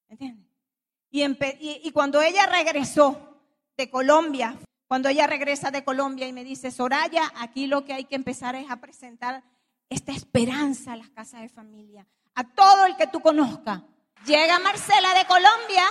¿Entiendes? 0.09 0.47
Y, 1.09 1.23
y, 1.83 1.91
cuando 1.91 2.21
ella 2.21 2.47
regresó 2.47 3.39
de 3.77 3.89
Colombia, 3.89 4.57
cuando 4.87 5.09
ella 5.09 5.27
regresa 5.27 5.69
de 5.69 5.83
Colombia 5.83 6.27
y 6.27 6.33
me 6.33 6.43
dice, 6.43 6.71
Soraya, 6.71 7.31
aquí 7.37 7.67
lo 7.67 7.85
que 7.85 7.93
hay 7.93 8.05
que 8.05 8.15
empezar 8.15 8.55
es 8.55 8.69
a 8.69 8.77
presentar 8.77 9.43
esta 9.89 10.11
esperanza 10.11 10.93
a 10.93 10.95
las 10.95 11.09
casas 11.09 11.41
de 11.41 11.49
familia, 11.49 12.07
a 12.33 12.43
todo 12.43 12.85
el 12.85 12.95
que 12.95 13.07
tú 13.07 13.19
conozcas. 13.19 13.81
Llega 14.25 14.57
Marcela 14.59 15.13
de 15.13 15.25
Colombia 15.25 15.83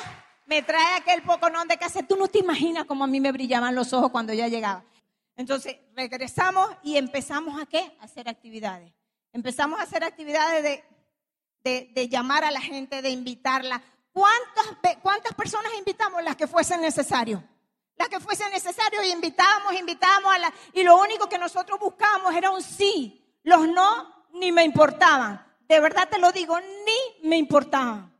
me 0.46 0.62
trae 0.62 0.96
aquel 0.96 1.22
poconón 1.22 1.68
de 1.68 1.76
casa. 1.76 2.02
Tú 2.02 2.16
no 2.16 2.28
te 2.28 2.38
imaginas 2.38 2.84
cómo 2.84 3.04
a 3.04 3.06
mí 3.06 3.20
me 3.20 3.32
brillaban 3.32 3.74
los 3.74 3.92
ojos 3.92 4.10
cuando 4.10 4.32
ella 4.32 4.48
llegaba. 4.48 4.84
Entonces 5.36 5.76
regresamos 5.94 6.68
y 6.82 6.96
empezamos 6.96 7.60
a 7.60 7.66
qué? 7.66 7.96
A 8.00 8.04
hacer 8.04 8.28
actividades. 8.28 8.92
Empezamos 9.32 9.80
a 9.80 9.84
hacer 9.84 10.04
actividades 10.04 10.62
de, 10.62 11.90
de, 11.94 12.08
llamar 12.08 12.44
a 12.44 12.50
la 12.50 12.60
gente, 12.60 13.00
de 13.00 13.10
invitarla. 13.10 13.82
¿Cuántas, 14.12 14.98
¿Cuántas 15.00 15.34
personas 15.34 15.72
invitamos? 15.78 16.22
Las 16.22 16.36
que 16.36 16.46
fuesen 16.46 16.82
necesario. 16.82 17.42
Las 17.96 18.08
que 18.08 18.20
fuesen 18.20 18.50
necesario 18.50 19.02
y 19.02 19.10
invitábamos, 19.10 19.72
invitábamos 19.74 20.34
a 20.34 20.38
la... 20.38 20.52
Y 20.74 20.82
lo 20.82 21.00
único 21.00 21.28
que 21.28 21.38
nosotros 21.38 21.78
buscábamos 21.78 22.34
era 22.34 22.50
un 22.50 22.62
sí. 22.62 23.24
Los 23.42 23.66
no 23.68 24.26
ni 24.34 24.52
me 24.52 24.64
importaban. 24.64 25.46
De 25.66 25.80
verdad 25.80 26.08
te 26.10 26.18
lo 26.18 26.32
digo, 26.32 26.58
ni 26.60 27.28
me 27.28 27.36
importaban. 27.36 28.11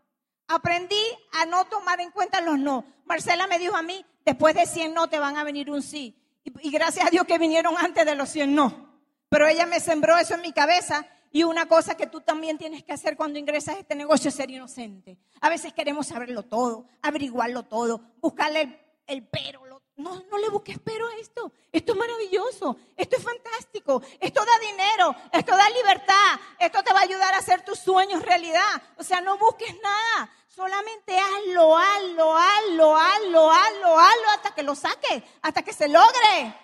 Aprendí 0.52 1.02
a 1.32 1.46
no 1.46 1.64
tomar 1.64 1.98
en 2.02 2.10
cuenta 2.10 2.42
los 2.42 2.58
no. 2.58 2.84
Marcela 3.06 3.46
me 3.46 3.58
dijo 3.58 3.74
a 3.74 3.80
mí, 3.80 4.04
después 4.22 4.54
de 4.54 4.66
100 4.66 4.92
no 4.92 5.08
te 5.08 5.18
van 5.18 5.38
a 5.38 5.44
venir 5.44 5.70
un 5.70 5.80
sí. 5.80 6.14
Y, 6.44 6.70
gracias 6.70 7.06
a 7.06 7.10
Dios 7.10 7.24
que 7.26 7.38
vinieron 7.38 7.74
antes 7.78 8.04
de 8.04 8.14
los 8.14 8.28
100 8.28 8.54
no. 8.54 9.00
Pero 9.30 9.46
ella 9.46 9.64
me 9.64 9.80
sembró 9.80 10.18
eso 10.18 10.34
en 10.34 10.42
mi 10.42 10.52
cabeza 10.52 11.06
y 11.30 11.44
una 11.44 11.64
cosa 11.64 11.96
que 11.96 12.06
tú 12.06 12.20
también 12.20 12.58
tienes 12.58 12.84
que 12.84 12.92
hacer 12.92 13.16
cuando 13.16 13.38
ingresas 13.38 13.76
a 13.76 13.78
este 13.78 13.94
negocio 13.94 14.28
es 14.28 14.34
ser 14.34 14.50
inocente. 14.50 15.16
A 15.40 15.48
veces 15.48 15.72
queremos 15.72 16.08
saberlo 16.08 16.42
todo, 16.42 16.84
averiguarlo 17.00 17.62
todo, 17.62 18.02
buscarle 18.20 18.78
el, 19.06 19.26
pero, 19.28 19.62
no, 19.96 20.24
no 20.30 20.38
le 20.38 20.48
busques 20.48 20.78
pero 20.82 21.06
a 21.06 21.16
esto. 21.16 21.52
Esto 21.70 21.92
es 21.92 21.98
maravilloso. 21.98 22.76
Esto 22.96 23.16
es 23.16 23.22
fantástico. 23.22 24.02
Esto 24.20 24.44
da 24.44 24.58
dinero. 24.58 25.14
Esto 25.32 25.56
da 25.56 25.68
libertad. 25.70 26.40
Esto 26.58 26.82
te 26.82 26.92
va 26.92 27.00
a 27.00 27.02
ayudar 27.02 27.34
a 27.34 27.38
hacer 27.38 27.62
tus 27.62 27.78
sueños 27.78 28.22
realidad. 28.22 28.82
O 28.96 29.04
sea, 29.04 29.20
no 29.20 29.38
busques 29.38 29.74
nada. 29.82 30.30
Solamente 30.62 31.18
hazlo, 31.18 31.76
hazlo, 31.76 32.36
hazlo, 32.36 32.96
hazlo, 32.96 33.50
hazlo, 33.50 33.98
hazlo 33.98 34.30
hasta 34.32 34.54
que 34.54 34.62
lo 34.62 34.76
saques, 34.76 35.24
hasta 35.42 35.62
que 35.64 35.72
se 35.72 35.88
logre. 35.88 36.54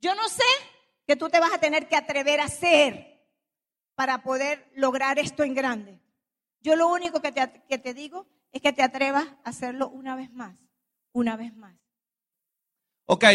Yo 0.00 0.12
no 0.16 0.28
sé 0.28 0.42
que 1.06 1.14
tú 1.14 1.28
te 1.28 1.38
vas 1.38 1.52
a 1.52 1.58
tener 1.58 1.86
que 1.86 1.94
atrever 1.94 2.40
a 2.40 2.46
hacer 2.46 3.24
para 3.94 4.24
poder 4.24 4.68
lograr 4.74 5.20
esto 5.20 5.44
en 5.44 5.54
grande. 5.54 6.00
Yo 6.60 6.74
lo 6.74 6.88
único 6.88 7.22
que 7.22 7.30
te, 7.30 7.62
que 7.68 7.78
te 7.78 7.94
digo 7.94 8.26
es 8.50 8.60
que 8.60 8.72
te 8.72 8.82
atrevas 8.82 9.28
a 9.44 9.50
hacerlo 9.50 9.90
una 9.90 10.16
vez 10.16 10.32
más, 10.32 10.56
una 11.12 11.36
vez 11.36 11.54
más. 11.54 11.76
Ok, 13.04 13.26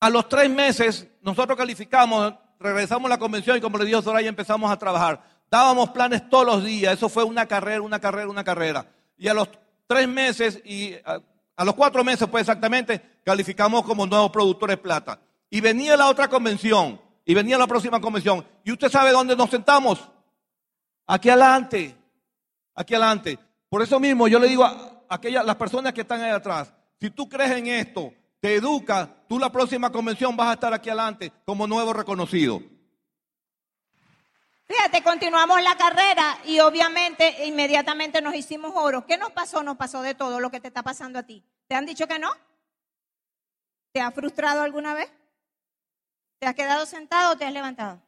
a 0.00 0.08
los 0.08 0.26
tres 0.26 0.48
meses 0.48 1.06
nosotros 1.20 1.58
calificamos, 1.58 2.34
regresamos 2.58 3.10
a 3.10 3.14
la 3.14 3.18
convención 3.18 3.58
y 3.58 3.60
como 3.60 3.76
le 3.76 3.84
dijo 3.84 4.00
Soraya 4.00 4.30
empezamos 4.30 4.72
a 4.72 4.78
trabajar. 4.78 5.39
Dábamos 5.50 5.90
planes 5.90 6.28
todos 6.28 6.46
los 6.46 6.64
días, 6.64 6.94
eso 6.94 7.08
fue 7.08 7.24
una 7.24 7.46
carrera, 7.46 7.82
una 7.82 7.98
carrera, 7.98 8.28
una 8.28 8.44
carrera. 8.44 8.86
Y 9.18 9.26
a 9.26 9.34
los 9.34 9.48
tres 9.86 10.06
meses 10.06 10.60
y 10.64 10.94
a, 11.04 11.64
los 11.64 11.74
cuatro 11.74 12.04
meses 12.04 12.28
pues 12.28 12.42
exactamente 12.42 13.18
calificamos 13.24 13.84
como 13.84 14.06
nuevos 14.06 14.30
productores 14.30 14.78
plata. 14.78 15.20
Y 15.50 15.60
venía 15.60 15.96
la 15.96 16.08
otra 16.08 16.28
convención, 16.28 17.00
y 17.24 17.34
venía 17.34 17.58
la 17.58 17.66
próxima 17.66 18.00
convención. 18.00 18.46
¿Y 18.64 18.70
usted 18.70 18.88
sabe 18.88 19.10
dónde 19.10 19.34
nos 19.34 19.50
sentamos? 19.50 20.08
Aquí 21.06 21.28
adelante, 21.28 21.96
aquí 22.74 22.94
adelante. 22.94 23.38
Por 23.68 23.82
eso 23.82 23.98
mismo 23.98 24.28
yo 24.28 24.38
le 24.38 24.48
digo 24.48 24.64
a 24.64 25.02
aquellas, 25.08 25.44
las 25.44 25.56
personas 25.56 25.92
que 25.92 26.02
están 26.02 26.20
ahí 26.20 26.30
atrás, 26.30 26.72
si 27.00 27.10
tú 27.10 27.28
crees 27.28 27.50
en 27.50 27.66
esto, 27.66 28.12
te 28.40 28.54
educas, 28.54 29.08
tú 29.28 29.38
la 29.38 29.50
próxima 29.50 29.90
convención 29.90 30.36
vas 30.36 30.48
a 30.48 30.52
estar 30.54 30.72
aquí 30.72 30.88
adelante 30.90 31.32
como 31.44 31.66
nuevo 31.66 31.92
reconocido. 31.92 32.62
Fíjate, 34.70 35.02
continuamos 35.02 35.60
la 35.62 35.76
carrera 35.76 36.38
y 36.44 36.60
obviamente 36.60 37.44
inmediatamente 37.44 38.22
nos 38.22 38.36
hicimos 38.36 38.70
oro. 38.76 39.04
¿Qué 39.04 39.18
nos 39.18 39.32
pasó? 39.32 39.64
Nos 39.64 39.76
pasó 39.76 40.00
de 40.00 40.14
todo 40.14 40.38
lo 40.38 40.48
que 40.48 40.60
te 40.60 40.68
está 40.68 40.84
pasando 40.84 41.18
a 41.18 41.24
ti. 41.24 41.44
¿Te 41.66 41.74
han 41.74 41.86
dicho 41.86 42.06
que 42.06 42.20
no? 42.20 42.30
¿Te 43.90 44.00
ha 44.00 44.12
frustrado 44.12 44.62
alguna 44.62 44.94
vez? 44.94 45.10
¿Te 46.38 46.46
has 46.46 46.54
quedado 46.54 46.86
sentado 46.86 47.32
o 47.32 47.36
te 47.36 47.44
has 47.44 47.52
levantado? 47.52 48.00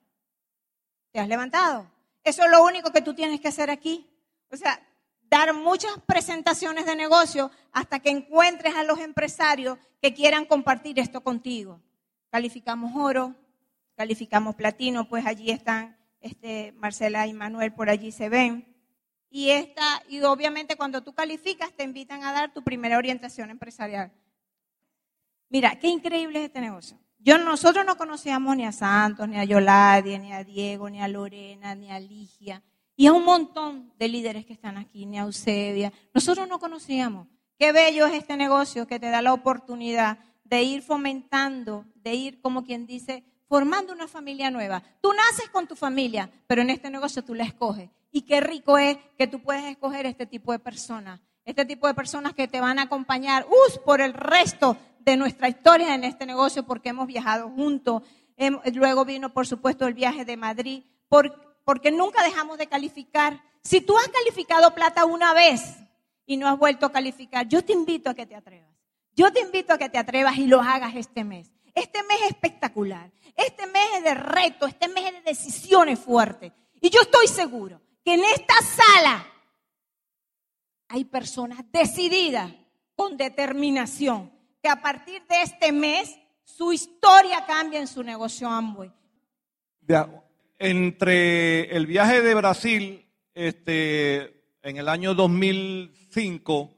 Te 1.10 1.18
has 1.18 1.26
levantado. 1.26 1.90
Eso 2.22 2.44
es 2.44 2.50
lo 2.52 2.62
único 2.62 2.92
que 2.92 3.02
tú 3.02 3.12
tienes 3.12 3.40
que 3.40 3.48
hacer 3.48 3.68
aquí. 3.68 4.08
O 4.48 4.56
sea, 4.56 4.80
dar 5.22 5.52
muchas 5.54 5.90
presentaciones 6.06 6.86
de 6.86 6.94
negocio 6.94 7.50
hasta 7.72 7.98
que 7.98 8.10
encuentres 8.10 8.76
a 8.76 8.84
los 8.84 9.00
empresarios 9.00 9.78
que 10.00 10.14
quieran 10.14 10.44
compartir 10.44 11.00
esto 11.00 11.24
contigo. 11.24 11.80
Calificamos 12.30 12.92
oro, 12.94 13.34
calificamos 13.96 14.54
platino, 14.54 15.08
pues 15.08 15.26
allí 15.26 15.50
están 15.50 16.00
este, 16.22 16.72
Marcela 16.72 17.26
y 17.26 17.32
Manuel, 17.32 17.72
por 17.72 17.90
allí 17.90 18.12
se 18.12 18.28
ven. 18.28 18.66
Y, 19.30 19.50
esta, 19.50 20.02
y 20.08 20.20
obviamente 20.22 20.76
cuando 20.76 21.02
tú 21.02 21.14
calificas 21.14 21.72
te 21.72 21.84
invitan 21.84 22.22
a 22.22 22.32
dar 22.32 22.52
tu 22.52 22.62
primera 22.62 22.98
orientación 22.98 23.50
empresarial. 23.50 24.12
Mira, 25.48 25.78
qué 25.78 25.88
increíble 25.88 26.38
es 26.40 26.44
este 26.46 26.60
negocio. 26.60 26.98
Yo, 27.18 27.38
nosotros 27.38 27.86
no 27.86 27.96
conocíamos 27.96 28.56
ni 28.56 28.64
a 28.64 28.72
Santos, 28.72 29.28
ni 29.28 29.38
a 29.38 29.44
Yoladia, 29.44 30.18
ni 30.18 30.32
a 30.32 30.42
Diego, 30.42 30.90
ni 30.90 31.00
a 31.00 31.08
Lorena, 31.08 31.74
ni 31.74 31.90
a 31.90 32.00
Ligia. 32.00 32.62
Y 32.96 33.06
a 33.06 33.12
un 33.12 33.24
montón 33.24 33.92
de 33.98 34.08
líderes 34.08 34.44
que 34.44 34.52
están 34.52 34.76
aquí, 34.76 35.06
ni 35.06 35.18
a 35.18 35.22
Eusebia. 35.22 35.92
Nosotros 36.12 36.48
no 36.48 36.58
conocíamos. 36.58 37.28
Qué 37.58 37.70
bello 37.70 38.06
es 38.06 38.14
este 38.14 38.36
negocio 38.36 38.86
que 38.86 38.98
te 38.98 39.08
da 39.08 39.22
la 39.22 39.32
oportunidad 39.32 40.18
de 40.44 40.62
ir 40.62 40.82
fomentando, 40.82 41.86
de 41.94 42.14
ir, 42.14 42.40
como 42.40 42.64
quien 42.64 42.86
dice, 42.86 43.24
formando 43.52 43.92
una 43.92 44.08
familia 44.08 44.50
nueva. 44.50 44.82
Tú 45.02 45.12
naces 45.12 45.50
con 45.50 45.66
tu 45.66 45.76
familia, 45.76 46.30
pero 46.46 46.62
en 46.62 46.70
este 46.70 46.88
negocio 46.88 47.22
tú 47.22 47.34
la 47.34 47.44
escoges. 47.44 47.90
Y 48.10 48.22
qué 48.22 48.40
rico 48.40 48.78
es 48.78 48.96
que 49.18 49.26
tú 49.26 49.42
puedes 49.42 49.64
escoger 49.64 50.06
este 50.06 50.24
tipo 50.24 50.52
de 50.52 50.58
personas. 50.58 51.20
Este 51.44 51.66
tipo 51.66 51.86
de 51.86 51.92
personas 51.92 52.32
que 52.32 52.48
te 52.48 52.62
van 52.62 52.78
a 52.78 52.84
acompañar 52.84 53.46
us, 53.66 53.76
por 53.76 54.00
el 54.00 54.14
resto 54.14 54.78
de 55.00 55.18
nuestra 55.18 55.50
historia 55.50 55.94
en 55.94 56.02
este 56.04 56.24
negocio 56.24 56.62
porque 56.62 56.88
hemos 56.88 57.06
viajado 57.06 57.50
juntos. 57.50 58.00
Luego 58.72 59.04
vino, 59.04 59.34
por 59.34 59.46
supuesto, 59.46 59.86
el 59.86 59.92
viaje 59.92 60.24
de 60.24 60.38
Madrid, 60.38 60.84
porque 61.10 61.90
nunca 61.90 62.24
dejamos 62.24 62.56
de 62.56 62.68
calificar. 62.68 63.38
Si 63.62 63.82
tú 63.82 63.98
has 63.98 64.08
calificado 64.08 64.74
plata 64.74 65.04
una 65.04 65.34
vez 65.34 65.76
y 66.24 66.38
no 66.38 66.48
has 66.48 66.58
vuelto 66.58 66.86
a 66.86 66.90
calificar, 66.90 67.46
yo 67.46 67.62
te 67.62 67.74
invito 67.74 68.08
a 68.08 68.14
que 68.14 68.24
te 68.24 68.34
atrevas. 68.34 68.74
Yo 69.14 69.30
te 69.30 69.40
invito 69.40 69.74
a 69.74 69.78
que 69.78 69.90
te 69.90 69.98
atrevas 69.98 70.38
y 70.38 70.46
lo 70.46 70.62
hagas 70.62 70.94
este 70.94 71.22
mes. 71.22 71.52
Este 71.74 72.02
mes 72.02 72.18
es 72.22 72.30
espectacular. 72.30 73.10
Este 73.36 73.66
mes 73.66 73.84
es 73.96 74.04
de 74.04 74.14
reto, 74.14 74.66
este 74.66 74.88
mes 74.88 75.04
es 75.06 75.12
de 75.12 75.22
decisiones 75.22 75.98
fuertes. 75.98 76.52
Y 76.80 76.90
yo 76.90 77.00
estoy 77.00 77.26
seguro 77.26 77.80
que 78.04 78.14
en 78.14 78.24
esta 78.24 78.54
sala 78.60 79.26
hay 80.88 81.04
personas 81.04 81.64
decididas 81.72 82.52
con 82.94 83.16
determinación 83.16 84.30
que 84.62 84.68
a 84.68 84.82
partir 84.82 85.22
de 85.26 85.42
este 85.42 85.72
mes 85.72 86.18
su 86.44 86.72
historia 86.72 87.46
cambia 87.46 87.80
en 87.80 87.86
su 87.86 88.02
negocio 88.02 88.48
Amway. 88.48 88.92
Entre 90.58 91.74
el 91.74 91.86
viaje 91.86 92.20
de 92.20 92.34
Brasil 92.34 93.06
este, 93.34 94.44
en 94.62 94.76
el 94.76 94.88
año 94.88 95.14
2005, 95.14 96.70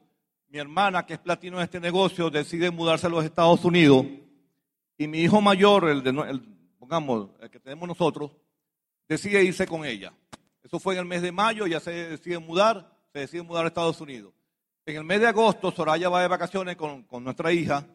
mi 0.47 0.57
hermana, 0.57 1.05
que 1.05 1.15
es 1.15 1.19
platino 1.19 1.57
de 1.57 1.65
este 1.65 1.79
negocio, 1.79 2.29
decide 2.29 2.71
mudarse 2.71 3.07
a 3.07 3.09
los 3.09 3.25
Estados 3.25 3.65
Unidos 3.65 4.05
y 4.97 5.07
mi 5.07 5.19
hijo 5.19 5.41
mayor, 5.41 5.89
el, 5.89 6.03
de, 6.03 6.09
el, 6.09 6.41
pongamos, 6.79 7.29
el 7.41 7.49
que 7.49 7.59
tenemos 7.59 7.87
nosotros, 7.87 8.31
decide 9.07 9.43
irse 9.43 9.67
con 9.67 9.85
ella. 9.85 10.13
Eso 10.63 10.79
fue 10.79 10.95
en 10.95 11.01
el 11.01 11.05
mes 11.05 11.21
de 11.21 11.31
mayo, 11.31 11.67
ya 11.67 11.79
se 11.79 11.91
decide 11.91 12.39
mudar, 12.39 12.91
se 13.13 13.19
decide 13.19 13.41
mudar 13.41 13.65
a 13.65 13.67
Estados 13.67 13.99
Unidos. 14.01 14.33
En 14.85 14.95
el 14.97 15.03
mes 15.03 15.21
de 15.21 15.27
agosto, 15.27 15.71
Soraya 15.71 16.09
va 16.09 16.21
de 16.21 16.27
vacaciones 16.27 16.75
con, 16.75 17.03
con 17.03 17.23
nuestra 17.23 17.51
hija 17.51 17.85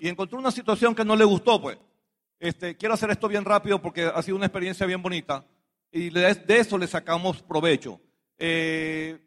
y 0.00 0.08
encontró 0.08 0.38
una 0.38 0.50
situación 0.50 0.94
que 0.94 1.04
no 1.04 1.16
le 1.16 1.24
gustó, 1.24 1.60
pues. 1.60 1.78
Este, 2.40 2.76
quiero 2.76 2.94
hacer 2.94 3.10
esto 3.10 3.28
bien 3.28 3.44
rápido 3.44 3.80
porque 3.80 4.02
ha 4.02 4.22
sido 4.22 4.36
una 4.36 4.46
experiencia 4.46 4.84
bien 4.86 5.00
bonita 5.00 5.44
y 5.90 6.10
de 6.10 6.36
eso 6.48 6.76
le 6.76 6.86
sacamos 6.86 7.40
provecho. 7.42 8.00
Eh, 8.36 9.18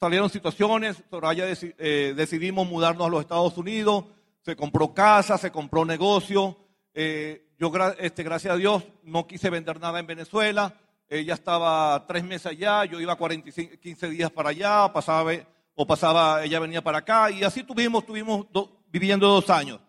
salieron 0.00 0.30
situaciones, 0.30 1.02
Soraya 1.10 1.44
eh, 1.48 2.14
decidimos 2.16 2.66
mudarnos 2.66 3.06
a 3.06 3.10
los 3.10 3.20
Estados 3.20 3.58
Unidos, 3.58 4.04
se 4.42 4.56
compró 4.56 4.94
casa, 4.94 5.38
se 5.38 5.50
compró 5.50 5.84
negocio. 5.84 6.56
Eh, 6.94 7.50
yo, 7.58 7.72
este, 7.98 8.22
gracias 8.22 8.54
a 8.54 8.56
Dios, 8.56 8.84
no 9.02 9.26
quise 9.26 9.50
vender 9.50 9.80
nada 9.80 9.98
en 9.98 10.06
Venezuela. 10.06 10.74
Ella 11.08 11.34
estaba 11.34 12.06
tres 12.06 12.24
meses 12.24 12.46
allá, 12.46 12.84
yo 12.84 13.00
iba 13.00 13.16
45, 13.16 13.80
15 13.80 14.10
días 14.10 14.30
para 14.30 14.50
allá, 14.50 14.92
pasaba, 14.92 15.32
o 15.74 15.86
pasaba, 15.86 16.44
ella 16.44 16.60
venía 16.60 16.82
para 16.82 16.98
acá, 16.98 17.30
y 17.30 17.42
así 17.42 17.64
tuvimos, 17.64 18.06
tuvimos 18.06 18.46
viviendo 18.86 19.26
dos 19.26 19.50
años. 19.50 19.80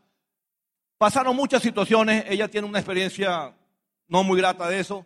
Pasaron 0.97 1.35
muchas 1.35 1.61
situaciones, 1.61 2.25
ella 2.27 2.47
tiene 2.47 2.67
una 2.67 2.79
experiencia 2.79 3.55
no 4.07 4.23
muy 4.23 4.39
grata 4.39 4.67
de 4.67 4.79
eso, 4.79 5.05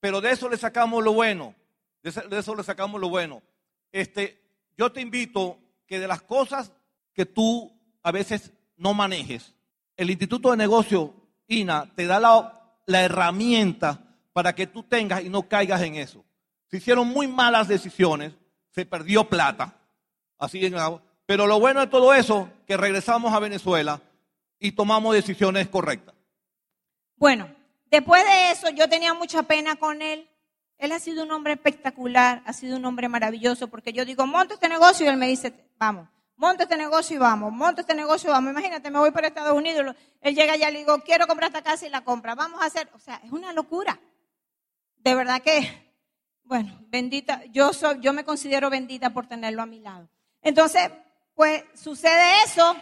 pero 0.00 0.20
de 0.20 0.32
eso 0.32 0.48
le 0.48 0.56
sacamos 0.58 1.02
lo 1.02 1.14
bueno, 1.14 1.54
de 2.02 2.38
eso 2.38 2.54
le 2.54 2.62
sacamos 2.62 3.00
lo 3.00 3.08
bueno. 3.08 3.42
Este, 3.90 4.42
yo 4.76 4.92
te 4.92 5.00
invito 5.00 5.58
que 5.86 5.98
de 5.98 6.08
las 6.08 6.22
cosas 6.22 6.72
que 7.14 7.26
tú 7.26 7.72
a 8.02 8.12
veces 8.12 8.52
no 8.78 8.94
manejes. 8.94 9.54
El 9.96 10.10
Instituto 10.10 10.50
de 10.50 10.56
Negocio, 10.56 11.14
INA, 11.48 11.90
te 11.94 12.06
da 12.06 12.20
la, 12.20 12.54
herramienta 12.86 14.00
para 14.32 14.54
que 14.54 14.66
tú 14.66 14.82
tengas 14.82 15.22
y 15.22 15.28
no 15.28 15.48
caigas 15.48 15.82
en 15.82 15.96
eso. 15.96 16.24
Se 16.70 16.78
hicieron 16.78 17.08
muy 17.08 17.26
malas 17.26 17.68
decisiones, 17.68 18.32
se 18.70 18.86
perdió 18.86 19.28
plata, 19.28 19.76
así 20.38 20.64
en 20.64 20.74
pero 21.26 21.46
lo 21.46 21.60
bueno 21.60 21.80
de 21.80 21.88
todo 21.88 22.14
eso, 22.14 22.48
que 22.66 22.76
regresamos 22.76 23.34
a 23.34 23.38
Venezuela 23.38 24.00
y 24.58 24.72
tomamos 24.72 25.14
decisiones 25.14 25.68
correctas. 25.68 26.14
Bueno, 27.16 27.54
después 27.90 28.24
de 28.24 28.50
eso 28.52 28.70
yo 28.70 28.88
tenía 28.88 29.12
mucha 29.12 29.42
pena 29.42 29.76
con 29.76 30.00
él. 30.00 30.26
Él 30.78 30.92
ha 30.92 31.00
sido 31.00 31.24
un 31.24 31.32
hombre 31.32 31.54
espectacular, 31.54 32.42
ha 32.46 32.52
sido 32.52 32.76
un 32.76 32.84
hombre 32.84 33.08
maravilloso, 33.08 33.68
porque 33.68 33.92
yo 33.92 34.04
digo, 34.04 34.26
monta 34.26 34.54
este 34.54 34.68
negocio 34.68 35.04
y 35.04 35.08
él 35.08 35.16
me 35.16 35.26
dice, 35.26 35.52
vamos 35.76 36.08
monta 36.38 36.62
este 36.62 36.76
negocio 36.76 37.16
y 37.16 37.18
vamos, 37.18 37.52
monta 37.52 37.82
este 37.82 37.94
negocio 37.94 38.30
y 38.30 38.32
vamos. 38.32 38.52
Imagínate, 38.52 38.90
me 38.90 38.98
voy 38.98 39.10
para 39.10 39.28
Estados 39.28 39.52
Unidos, 39.52 39.94
él 40.20 40.34
llega 40.34 40.54
allá 40.54 40.70
y 40.70 40.72
le 40.72 40.78
digo, 40.78 40.98
quiero 41.00 41.26
comprar 41.26 41.50
esta 41.50 41.62
casa 41.62 41.86
y 41.86 41.90
la 41.90 42.02
compra. 42.02 42.34
Vamos 42.34 42.62
a 42.62 42.66
hacer, 42.66 42.88
o 42.94 42.98
sea, 42.98 43.20
es 43.22 43.30
una 43.30 43.52
locura. 43.52 43.98
De 44.96 45.14
verdad 45.14 45.42
que, 45.42 45.92
bueno, 46.44 46.78
bendita, 46.88 47.44
yo, 47.50 47.72
soy, 47.72 47.98
yo 48.00 48.12
me 48.12 48.24
considero 48.24 48.70
bendita 48.70 49.10
por 49.10 49.26
tenerlo 49.26 49.62
a 49.62 49.66
mi 49.66 49.80
lado. 49.80 50.08
Entonces, 50.40 50.90
pues 51.34 51.64
sucede 51.74 52.44
eso, 52.44 52.76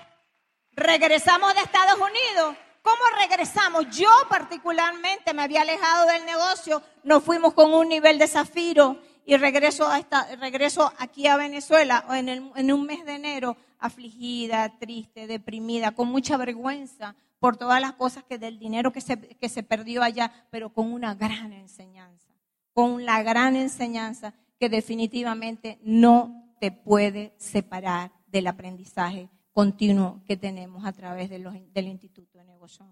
regresamos 0.72 1.54
de 1.54 1.60
Estados 1.62 1.98
Unidos. 1.98 2.56
¿Cómo 2.82 3.02
regresamos? 3.18 3.86
Yo 3.90 4.10
particularmente 4.28 5.34
me 5.34 5.42
había 5.42 5.62
alejado 5.62 6.06
del 6.06 6.24
negocio, 6.24 6.82
nos 7.02 7.24
fuimos 7.24 7.52
con 7.54 7.74
un 7.74 7.88
nivel 7.88 8.18
de 8.18 8.28
zafiro 8.28 9.00
y 9.26 9.36
regreso, 9.36 9.88
a 9.88 9.98
esta, 9.98 10.36
regreso 10.36 10.92
aquí 10.98 11.26
a 11.26 11.36
Venezuela 11.36 12.04
en, 12.10 12.28
en 12.28 12.72
un 12.72 12.86
mes 12.86 13.04
de 13.04 13.16
enero 13.16 13.56
afligida, 13.78 14.78
triste, 14.78 15.26
deprimida, 15.26 15.90
con 15.90 16.08
mucha 16.08 16.36
vergüenza 16.36 17.16
por 17.40 17.56
todas 17.56 17.80
las 17.80 17.92
cosas 17.94 18.22
que 18.24 18.38
del 18.38 18.58
dinero 18.58 18.92
que 18.92 19.00
se, 19.00 19.18
que 19.18 19.48
se 19.48 19.64
perdió 19.64 20.02
allá, 20.02 20.32
pero 20.50 20.72
con 20.72 20.92
una 20.92 21.14
gran 21.14 21.52
enseñanza, 21.52 22.32
con 22.72 23.04
la 23.04 23.22
gran 23.22 23.56
enseñanza 23.56 24.32
que 24.58 24.68
definitivamente 24.68 25.78
no 25.82 26.54
te 26.60 26.70
puede 26.70 27.34
separar 27.36 28.12
del 28.28 28.46
aprendizaje 28.46 29.28
continuo 29.52 30.20
que 30.24 30.36
tenemos 30.36 30.84
a 30.84 30.92
través 30.92 31.30
de 31.30 31.38
los, 31.40 31.54
del 31.72 31.88
Instituto 31.88 32.38
de 32.38 32.44
Negocios. 32.44 32.88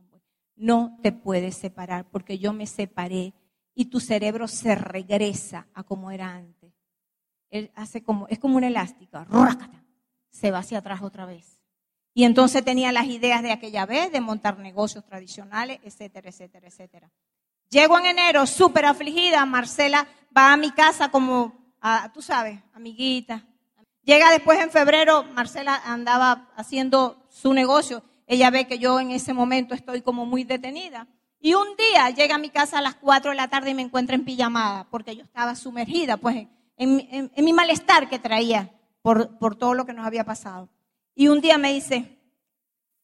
No 0.57 0.99
te 1.03 1.13
puedes 1.13 1.57
separar 1.57 2.07
porque 2.11 2.39
yo 2.39 2.53
me 2.53 2.67
separé 2.67 3.35
y 3.75 3.87
tu 3.87 4.01
cerebro 4.01 4.49
se 4.49 4.75
regresa 4.75 5.67
a 5.75 5.83
como 5.83 6.11
era 6.11 6.33
antes. 6.33 6.73
Él 7.51 7.71
hace 7.75 8.03
como, 8.03 8.27
es 8.29 8.39
como 8.39 8.57
un 8.57 8.65
elástico, 8.65 9.19
se 10.31 10.51
va 10.51 10.59
hacia 10.59 10.79
atrás 10.79 11.03
otra 11.03 11.27
vez. 11.27 11.61
Y 12.13 12.25
entonces 12.25 12.65
tenía 12.65 12.93
las 12.93 13.07
ideas 13.07 13.43
de 13.43 13.53
aquella 13.53 13.87
vez, 13.87 14.13
de 14.13 14.21
montar 14.21 14.59
negocios 14.59 15.05
tradicionales, 15.05 15.81
etcétera, 15.83 16.29
etcétera, 16.29 16.69
etcétera. 16.69 17.11
Llego 17.71 17.99
en 17.99 18.07
enero 18.07 18.47
súper 18.47 18.85
afligida, 18.85 19.45
Marcela 19.47 20.07
va 20.37 20.53
a 20.53 20.57
mi 20.57 20.71
casa 20.71 21.11
como, 21.11 21.75
tú 22.13 22.23
sabes, 22.23 22.61
amiguita. 22.73 23.45
Llega 24.03 24.31
después 24.31 24.61
en 24.61 24.71
febrero, 24.71 25.25
Marcela 25.25 25.81
andaba 25.85 26.53
haciendo 26.57 27.27
su 27.31 27.53
negocio. 27.53 28.05
Ella 28.27 28.51
ve 28.51 28.67
que 28.67 28.79
yo 28.79 29.01
en 29.01 29.11
ese 29.11 29.33
momento 29.33 29.75
estoy 29.75 30.03
como 30.03 30.25
muy 30.25 30.45
detenida. 30.45 31.09
Y 31.45 31.53
un 31.53 31.77
día 31.77 32.09
llega 32.09 32.37
a 32.37 32.39
mi 32.39 32.49
casa 32.49 32.79
a 32.79 32.81
las 32.81 32.95
4 32.95 33.33
de 33.33 33.37
la 33.37 33.49
tarde 33.49 33.69
y 33.69 33.75
me 33.75 33.83
encuentra 33.83 34.15
en 34.15 34.25
pijamada, 34.25 34.89
porque 34.89 35.15
yo 35.15 35.25
estaba 35.25 35.55
sumergida 35.55 36.17
pues, 36.17 36.47
en, 36.79 37.31
mi 37.37 37.53
malestar 37.53 38.09
que 38.09 38.19
traía 38.19 38.73
por, 39.03 39.37
por 39.37 39.55
todo 39.55 39.75
lo 39.75 39.85
que 39.85 39.93
nos 39.93 40.07
había 40.07 40.25
pasado. 40.25 40.71
Y 41.15 41.29
un 41.29 41.43
día 41.43 41.59
me 41.59 41.75
dice, 41.75 42.19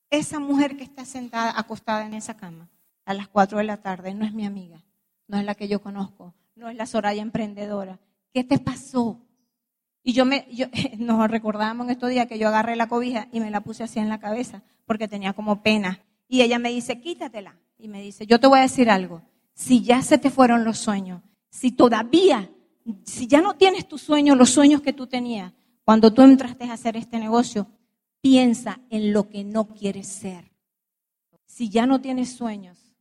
esa 0.08 0.38
mujer 0.38 0.78
que 0.78 0.84
está 0.84 1.04
sentada, 1.04 1.52
acostada 1.54 2.06
en 2.06 2.14
esa 2.14 2.38
cama, 2.38 2.70
a 3.04 3.12
las 3.12 3.28
4 3.28 3.58
de 3.58 3.64
la 3.64 3.76
tarde, 3.76 4.14
no 4.14 4.24
es 4.24 4.32
mi 4.32 4.46
amiga, 4.46 4.82
no 5.28 5.36
es 5.36 5.44
la 5.44 5.54
que 5.54 5.68
yo 5.68 5.82
conozco, 5.82 6.32
no 6.54 6.70
es 6.70 6.76
la 6.76 6.86
Soraya 6.86 7.20
emprendedora. 7.20 8.00
¿Qué 8.32 8.42
te 8.42 8.58
pasó? 8.58 9.20
Y 10.02 10.14
yo 10.14 10.24
me, 10.24 10.48
yo, 10.50 10.64
nos 10.98 11.30
recordábamos 11.30 11.88
en 11.88 11.90
estos 11.90 12.08
días 12.08 12.26
que 12.26 12.38
yo 12.38 12.48
agarré 12.48 12.74
la 12.76 12.88
cobija 12.88 13.28
y 13.32 13.40
me 13.40 13.50
la 13.50 13.60
puse 13.60 13.82
así 13.82 13.98
en 13.98 14.08
la 14.08 14.18
cabeza 14.18 14.62
porque 14.86 15.08
tenía 15.08 15.34
como 15.34 15.62
pena. 15.62 16.00
Y 16.26 16.40
ella 16.40 16.58
me 16.58 16.70
dice, 16.70 17.02
quítatela 17.02 17.54
y 17.82 17.88
me 17.88 18.02
dice, 18.02 18.26
yo 18.26 18.38
te 18.38 18.46
voy 18.46 18.58
a 18.58 18.62
decir 18.62 18.90
algo, 18.90 19.22
si 19.54 19.82
ya 19.82 20.02
se 20.02 20.18
te 20.18 20.30
fueron 20.30 20.64
los 20.64 20.78
sueños, 20.78 21.22
si 21.48 21.72
todavía, 21.72 22.50
si 23.04 23.26
ya 23.26 23.40
no 23.40 23.56
tienes 23.56 23.88
tus 23.88 24.02
sueños, 24.02 24.36
los 24.36 24.50
sueños 24.50 24.80
que 24.82 24.92
tú 24.92 25.06
tenías, 25.06 25.52
cuando 25.84 26.12
tú 26.12 26.22
entraste 26.22 26.64
a 26.64 26.72
hacer 26.72 26.96
este 26.96 27.18
negocio, 27.18 27.66
piensa 28.20 28.80
en 28.90 29.12
lo 29.12 29.28
que 29.28 29.44
no 29.44 29.68
quieres 29.68 30.06
ser. 30.06 30.52
Si 31.46 31.68
ya 31.68 31.86
no 31.86 32.00
tienes 32.00 32.32
sueños, 32.32 32.94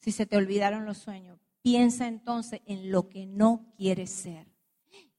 si 0.00 0.12
se 0.12 0.26
te 0.26 0.36
olvidaron 0.36 0.84
los 0.84 0.98
sueños, 0.98 1.38
piensa 1.62 2.08
entonces 2.08 2.60
en 2.66 2.90
lo 2.90 3.08
que 3.08 3.26
no 3.26 3.72
quieres 3.76 4.10
ser. 4.10 4.46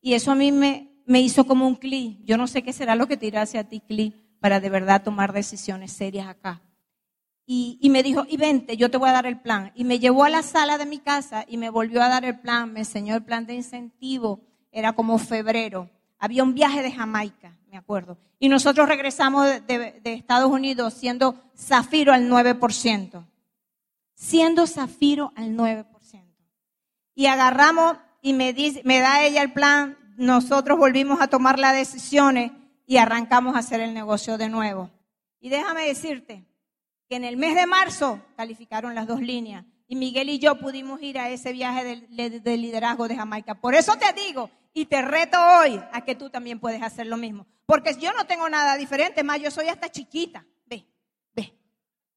Y 0.02 0.14
eso 0.14 0.32
a 0.32 0.36
mí 0.36 0.52
me, 0.52 0.92
me 1.06 1.22
hizo 1.22 1.46
como 1.46 1.68
un 1.68 1.76
clic. 1.76 2.20
Yo 2.24 2.38
no 2.38 2.48
sé 2.48 2.64
qué 2.64 2.74
será 2.74 2.96
lo 2.96 3.08
que 3.08 3.18
te 3.18 3.28
irá 3.28 3.42
hacia 3.42 3.68
ti, 3.68 3.80
clic, 3.80 4.16
para 4.40 4.60
de 4.60 4.70
verdad 4.70 5.04
tomar 5.04 5.34
decisiones 5.34 5.92
serias 5.92 6.28
acá 6.28 6.62
y, 7.52 7.90
me 7.90 8.04
dijo, 8.04 8.26
y 8.30 8.38
vente, 8.38 8.78
yo 8.78 8.92
te 8.92 8.98
voy 8.98 9.10
a 9.10 9.14
dar 9.14 9.26
el 9.26 9.40
plan. 9.40 9.72
Y 9.74 9.84
me 9.84 9.98
llevó 9.98 10.24
a 10.24 10.30
la 10.30 10.44
sala 10.44 10.78
de 10.78 10.86
mi 10.86 11.00
casa 11.00 11.46
y 11.48 11.58
me 11.58 11.72
volvió 11.72 12.04
a 12.04 12.08
dar 12.08 12.24
el 12.24 12.40
plan, 12.40 12.72
me 12.72 12.82
enseñó 12.82 13.16
el 13.16 13.24
plan 13.24 13.48
de 13.48 13.56
incentivo, 13.56 14.42
era 14.72 14.94
como 14.94 15.18
febrero. 15.18 15.90
Había 16.20 16.44
un 16.44 16.54
viaje 16.54 16.84
de 16.84 16.92
Jamaica, 16.92 17.58
me 17.72 17.78
acuerdo. 17.80 18.20
Y 18.38 18.50
nosotros 18.50 18.88
regresamos 18.88 19.48
de, 19.66 20.00
Estados 20.04 20.52
Unidos 20.52 20.94
siendo 20.94 21.42
zafiro 21.58 22.14
al 22.14 22.30
9%. 22.30 23.26
Siendo 24.14 24.68
zafiro 24.68 25.34
al 25.36 25.58
9%. 25.58 25.88
Y 27.16 27.26
agarramos 27.26 27.98
y 28.22 28.34
me, 28.34 28.54
dice, 28.54 28.84
me 28.86 29.00
da 29.00 29.24
ella 29.24 29.42
el 29.42 29.54
plan, 29.54 29.98
nosotros 30.18 30.78
volvimos 30.78 31.20
a 31.20 31.26
tomar 31.26 31.58
las 31.58 31.74
decisiones 31.74 32.52
y 32.86 32.98
arrancamos 32.98 33.56
a 33.56 33.60
hacer 33.60 33.82
el 33.82 33.96
negocio 33.96 34.38
de 34.38 34.50
nuevo. 34.50 34.92
Y 35.40 35.50
déjame 35.50 35.88
decirte 35.88 36.46
que 37.10 37.16
en 37.16 37.26
el 37.26 37.38
mes 37.38 37.56
de 37.56 37.66
marzo 37.66 38.22
calificaron 38.38 38.94
las 38.94 39.08
dos 39.08 39.20
líneas 39.20 39.66
y 39.88 39.96
Miguel 39.96 40.30
y 40.30 40.38
yo 40.38 40.60
pudimos 40.60 41.02
ir 41.02 41.18
a 41.18 41.30
ese 41.32 41.52
viaje 41.52 42.06
de, 42.08 42.58
liderazgo 42.58 43.08
de 43.08 43.16
Jamaica. 43.16 43.56
Por 43.56 43.74
eso 43.74 43.94
te 43.98 44.14
digo 44.14 44.52
y 44.72 44.86
te 44.86 45.02
reto 45.02 45.38
hoy 45.58 45.82
a 45.92 46.06
que 46.06 46.14
tú 46.14 46.30
también 46.30 46.60
puedes 46.60 46.84
hacer 46.84 47.08
lo 47.08 47.18
mismo. 47.18 47.48
Porque 47.66 47.96
yo 47.96 48.14
no 48.14 48.28
tengo 48.28 48.48
nada 48.48 48.78
diferente, 48.78 49.24
más 49.24 49.42
yo 49.42 49.50
soy 49.50 49.68
hasta 49.68 49.90
chiquita. 49.90 50.46
Ve, 50.68 50.88
ve. 51.34 51.58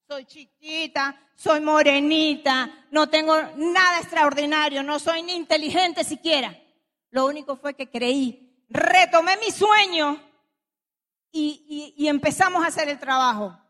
Soy 0.06 0.26
chiquita, 0.26 1.18
soy 1.34 1.62
morenita, 1.62 2.86
no 2.90 3.08
tengo 3.08 3.34
nada 3.56 4.00
extraordinario, 4.00 4.82
no 4.82 4.98
soy 4.98 5.22
ni 5.22 5.32
inteligente 5.32 6.04
siquiera. 6.04 6.54
Lo 7.08 7.24
único 7.24 7.56
fue 7.56 7.72
que 7.72 7.88
creí, 7.88 8.66
retomé 8.68 9.38
mi 9.38 9.50
sueño 9.50 10.20
y, 11.30 11.94
y 11.96 12.08
empezamos 12.08 12.62
a 12.62 12.66
hacer 12.66 12.90
el 12.90 12.98
trabajo. 12.98 13.61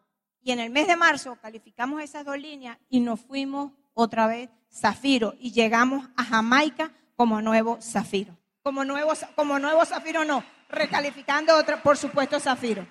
Y 0.43 0.51
en 0.51 0.59
el 0.59 0.71
mes 0.71 0.89
de 0.89 0.97
marzo 0.97 1.37
calificamos 1.41 2.03
esas 2.03 2.25
dos 2.25 2.39
líneas 2.39 2.79
y 2.89 3.01
nos 3.01 3.21
fuimos 3.21 3.73
otra 3.95 4.27
vez 4.27 4.51
Zafiro 4.73 5.35
y 5.39 5.53
llegamos 5.53 6.09
a 6.17 6.25
Jamaica 6.25 6.93
como 7.15 7.41
nuevo 7.41 7.79
Zafiro. 7.81 8.37
Como 8.63 8.85
nuevo, 8.85 9.13
como 9.37 9.59
nuevo 9.59 9.85
Zafiro 9.85 10.25
no, 10.25 10.45
recalificando 10.69 11.57
otra, 11.57 11.83
por 11.83 11.97
supuesto 11.97 12.41
Zafiro. 12.41 12.87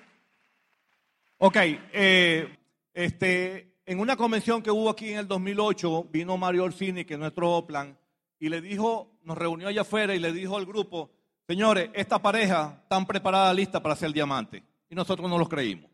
Ok, 1.38 1.56
eh, 1.56 2.56
este, 2.94 3.76
en 3.84 4.00
una 4.00 4.16
convención 4.16 4.62
que 4.62 4.70
hubo 4.70 4.88
aquí 4.88 5.12
en 5.12 5.18
el 5.18 5.28
2008 5.28 6.04
vino 6.10 6.36
Mario 6.38 6.64
Orsini, 6.64 7.04
que 7.04 7.14
es 7.14 7.20
nuestro 7.20 7.66
plan, 7.66 7.98
y 8.38 8.48
le 8.48 8.60
dijo, 8.60 9.18
nos 9.24 9.36
reunió 9.36 9.68
allá 9.68 9.82
afuera 9.82 10.14
y 10.14 10.18
le 10.18 10.32
dijo 10.32 10.56
al 10.56 10.66
grupo, 10.66 11.10
señores, 11.46 11.90
esta 11.94 12.20
pareja 12.20 12.80
está 12.82 13.04
preparada, 13.04 13.52
lista 13.52 13.82
para 13.82 13.96
ser 13.96 14.12
diamante. 14.12 14.62
Y 14.88 14.94
nosotros 14.94 15.28
no 15.28 15.38
los 15.38 15.48
creímos. 15.48 15.91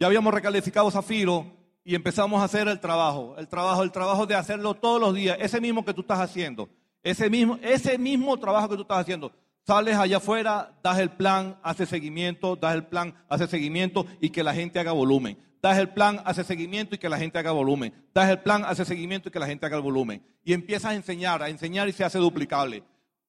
Ya 0.00 0.06
habíamos 0.06 0.32
recalificado 0.32 0.90
Zafiro 0.92 1.44
y 1.82 1.96
empezamos 1.96 2.40
a 2.40 2.44
hacer 2.44 2.68
el 2.68 2.78
trabajo, 2.78 3.34
el 3.36 3.48
trabajo, 3.48 3.82
el 3.82 3.90
trabajo 3.90 4.26
de 4.26 4.36
hacerlo 4.36 4.74
todos 4.74 5.00
los 5.00 5.12
días, 5.12 5.36
ese 5.40 5.60
mismo 5.60 5.84
que 5.84 5.92
tú 5.92 6.02
estás 6.02 6.20
haciendo, 6.20 6.68
ese 7.02 7.28
mismo, 7.28 7.58
ese 7.62 7.98
mismo 7.98 8.38
trabajo 8.38 8.68
que 8.68 8.76
tú 8.76 8.82
estás 8.82 8.98
haciendo. 8.98 9.32
Sales 9.66 9.96
allá 9.96 10.18
afuera, 10.18 10.72
das 10.84 10.98
el 10.98 11.10
plan, 11.10 11.58
haces 11.62 11.88
seguimiento, 11.88 12.54
das 12.54 12.74
el 12.74 12.86
plan, 12.86 13.12
haces 13.28 13.50
seguimiento 13.50 14.06
y 14.20 14.30
que 14.30 14.44
la 14.44 14.54
gente 14.54 14.78
haga 14.78 14.92
volumen. 14.92 15.36
Das 15.60 15.76
el 15.78 15.88
plan, 15.88 16.22
hace 16.24 16.44
seguimiento 16.44 16.94
y 16.94 16.98
que 16.98 17.08
la 17.08 17.18
gente 17.18 17.38
haga 17.38 17.50
volumen. 17.50 17.92
Das 18.14 18.30
el 18.30 18.38
plan, 18.38 18.64
hace 18.64 18.84
seguimiento 18.84 19.28
y 19.28 19.32
que 19.32 19.40
la 19.40 19.46
gente 19.46 19.66
haga 19.66 19.76
el 19.76 19.82
volumen. 19.82 20.22
Y 20.44 20.52
empiezas 20.52 20.92
a 20.92 20.94
enseñar, 20.94 21.42
a 21.42 21.48
enseñar 21.48 21.88
y 21.88 21.92
se 21.92 22.04
hace 22.04 22.18
duplicable. 22.18 22.84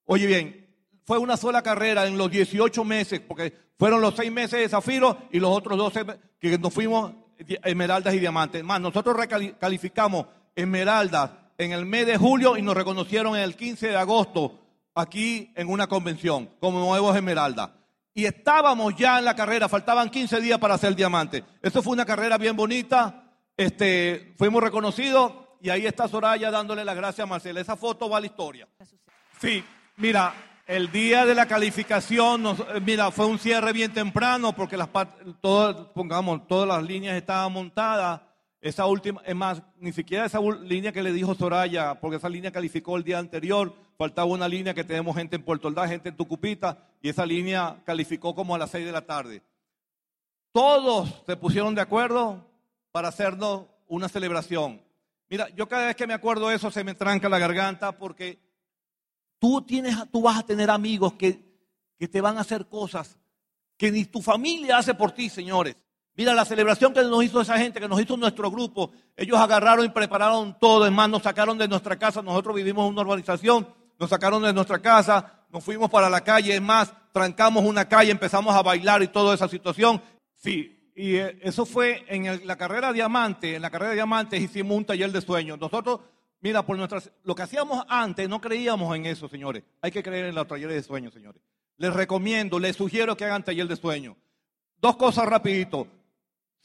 Oye 0.05 0.27
bien, 0.27 0.68
fue 1.09 1.17
una 1.17 1.37
sola 1.37 1.63
carrera 1.63 2.05
en 2.05 2.19
los 2.19 2.29
18 2.29 2.83
meses, 2.83 3.19
porque 3.19 3.51
fueron 3.79 3.99
los 3.99 4.13
6 4.13 4.31
meses 4.31 4.59
de 4.59 4.69
Zafiro 4.69 5.17
y 5.31 5.39
los 5.39 5.49
otros 5.49 5.75
12 5.75 6.05
que 6.39 6.55
nos 6.59 6.71
fuimos 6.71 7.13
esmeraldas 7.63 8.13
y 8.13 8.19
diamantes. 8.19 8.63
Más, 8.63 8.79
nosotros 8.79 9.17
recalificamos 9.17 10.27
esmeraldas 10.55 11.31
en 11.57 11.71
el 11.71 11.87
mes 11.87 12.05
de 12.05 12.15
julio 12.15 12.57
y 12.57 12.61
nos 12.61 12.77
reconocieron 12.77 13.35
en 13.35 13.41
el 13.41 13.55
15 13.55 13.87
de 13.87 13.95
agosto 13.95 14.59
aquí 14.93 15.51
en 15.55 15.69
una 15.69 15.87
convención 15.87 16.47
como 16.59 16.77
nuevos 16.77 17.15
esmeraldas. 17.15 17.71
Y 18.13 18.25
estábamos 18.25 18.95
ya 18.95 19.17
en 19.17 19.25
la 19.25 19.35
carrera, 19.35 19.67
faltaban 19.67 20.11
15 20.11 20.39
días 20.41 20.59
para 20.59 20.75
hacer 20.75 20.95
diamante. 20.95 21.43
Eso 21.63 21.81
fue 21.81 21.93
una 21.93 22.05
carrera 22.05 22.37
bien 22.37 22.55
bonita, 22.55 23.33
este, 23.57 24.35
fuimos 24.37 24.61
reconocidos 24.61 25.33
y 25.59 25.71
ahí 25.71 25.87
está 25.87 26.07
Soraya 26.07 26.51
dándole 26.51 26.85
las 26.85 26.95
gracias 26.95 27.23
a 27.23 27.27
Marcela. 27.27 27.61
Esa 27.61 27.75
foto 27.75 28.07
va 28.07 28.17
a 28.17 28.21
la 28.21 28.27
historia. 28.27 28.67
Sí, 29.41 29.63
mira, 29.97 30.35
el 30.69 30.91
día 30.91 31.25
de 31.25 31.33
la 31.33 31.47
calificación, 31.47 32.45
eh, 32.45 32.79
mira, 32.79 33.09
fue 33.09 33.25
un 33.25 33.39
cierre 33.39 33.73
bien 33.73 33.91
temprano 33.91 34.53
porque 34.53 34.77
todas, 35.41 35.87
pongamos, 35.95 36.47
todas 36.47 36.67
las 36.67 36.83
líneas 36.83 37.17
estaban 37.17 37.51
montadas. 37.51 38.21
Esa 38.61 38.85
última, 38.85 39.19
es 39.25 39.35
más, 39.35 39.63
ni 39.79 39.91
siquiera 39.91 40.25
esa 40.25 40.39
línea 40.39 40.91
que 40.91 41.01
le 41.01 41.11
dijo 41.11 41.33
Soraya, 41.33 41.95
porque 41.99 42.17
esa 42.17 42.29
línea 42.29 42.51
calificó 42.51 42.97
el 42.97 43.03
día 43.03 43.17
anterior, 43.17 43.73
faltaba 43.97 44.27
una 44.27 44.47
línea 44.47 44.75
que 44.75 44.83
tenemos 44.83 45.15
gente 45.15 45.37
en 45.37 45.41
Puerto 45.41 45.69
Ordaz, 45.69 45.89
gente 45.89 46.09
en 46.09 46.15
Tucupita, 46.15 46.77
y 47.01 47.09
esa 47.09 47.25
línea 47.25 47.81
calificó 47.83 48.35
como 48.35 48.53
a 48.53 48.59
las 48.59 48.69
seis 48.69 48.85
de 48.85 48.91
la 48.91 49.01
tarde. 49.01 49.41
Todos 50.51 51.23
se 51.25 51.35
pusieron 51.35 51.73
de 51.73 51.81
acuerdo 51.81 52.45
para 52.91 53.07
hacernos 53.07 53.65
una 53.87 54.07
celebración. 54.07 54.79
Mira, 55.31 55.49
yo 55.49 55.67
cada 55.67 55.87
vez 55.87 55.95
que 55.95 56.05
me 56.05 56.13
acuerdo 56.13 56.49
de 56.49 56.57
eso 56.57 56.69
se 56.69 56.83
me 56.83 56.93
tranca 56.93 57.27
la 57.27 57.39
garganta 57.39 57.91
porque 57.91 58.48
Tú, 59.39 59.61
tienes, 59.61 59.95
tú 60.11 60.21
vas 60.21 60.37
a 60.37 60.43
tener 60.43 60.69
amigos 60.69 61.13
que, 61.13 61.41
que 61.97 62.07
te 62.07 62.21
van 62.21 62.37
a 62.37 62.41
hacer 62.41 62.67
cosas 62.67 63.17
que 63.79 63.91
ni 63.91 64.03
tu 64.05 64.21
familia 64.21 64.77
hace 64.77 64.93
por 64.93 65.13
ti, 65.13 65.29
señores. 65.29 65.75
Mira 66.15 66.33
la 66.33 66.43
celebración 66.43 66.93
que 66.93 67.01
nos 67.01 67.23
hizo 67.23 67.39
esa 67.39 67.57
gente, 67.57 67.79
que 67.79 67.87
nos 67.87 68.01
hizo 68.01 68.17
nuestro 68.17 68.51
grupo. 68.51 68.91
Ellos 69.15 69.37
agarraron 69.39 69.85
y 69.85 69.89
prepararon 69.89 70.57
todo. 70.59 70.85
Es 70.85 70.91
más, 70.91 71.09
nos 71.09 71.23
sacaron 71.23 71.57
de 71.57 71.65
nuestra 71.65 71.97
casa. 71.97 72.21
Nosotros 72.21 72.53
vivimos 72.53 72.85
en 72.85 72.91
una 72.91 73.03
urbanización. 73.03 73.69
Nos 73.97 74.09
sacaron 74.09 74.43
de 74.43 74.51
nuestra 74.51 74.79
casa. 74.79 75.45
Nos 75.49 75.63
fuimos 75.63 75.89
para 75.89 76.09
la 76.09 76.19
calle. 76.19 76.55
Es 76.55 76.61
más, 76.61 76.93
trancamos 77.13 77.63
una 77.63 77.87
calle, 77.87 78.11
empezamos 78.11 78.53
a 78.53 78.61
bailar 78.61 79.01
y 79.01 79.07
toda 79.07 79.33
esa 79.33 79.47
situación. 79.47 80.01
Sí, 80.35 80.91
y 80.93 81.15
eh, 81.15 81.39
eso 81.41 81.65
fue 81.65 82.03
en 82.09 82.45
la 82.45 82.57
carrera 82.57 82.91
Diamante. 82.91 83.55
En 83.55 83.61
la 83.61 83.69
carrera 83.69 83.93
Diamante 83.93 84.35
hicimos 84.35 84.77
un 84.77 84.83
taller 84.83 85.13
de 85.13 85.21
sueños. 85.21 85.57
Nosotros 85.57 86.01
Mira, 86.41 86.65
por 86.65 86.77
nuestras, 86.77 87.11
lo 87.23 87.35
que 87.35 87.41
hacíamos 87.41 87.83
antes, 87.89 88.29
no 88.29 88.39
creíamos 88.39 88.95
en 88.95 89.05
eso, 89.05 89.27
señores. 89.27 89.63
Hay 89.81 89.91
que 89.91 90.01
creer 90.01 90.27
en 90.27 90.35
los 90.35 90.47
talleres 90.47 90.75
de 90.75 90.83
sueños, 90.83 91.13
señores. 91.13 91.41
Les 91.77 91.93
recomiendo, 91.93 92.59
les 92.59 92.75
sugiero 92.75 93.17
que 93.17 93.25
hagan 93.25 93.43
taller 93.43 93.67
de 93.67 93.75
sueños. 93.75 94.15
Dos 94.81 94.95
cosas 94.95 95.25
rapidito. 95.27 95.87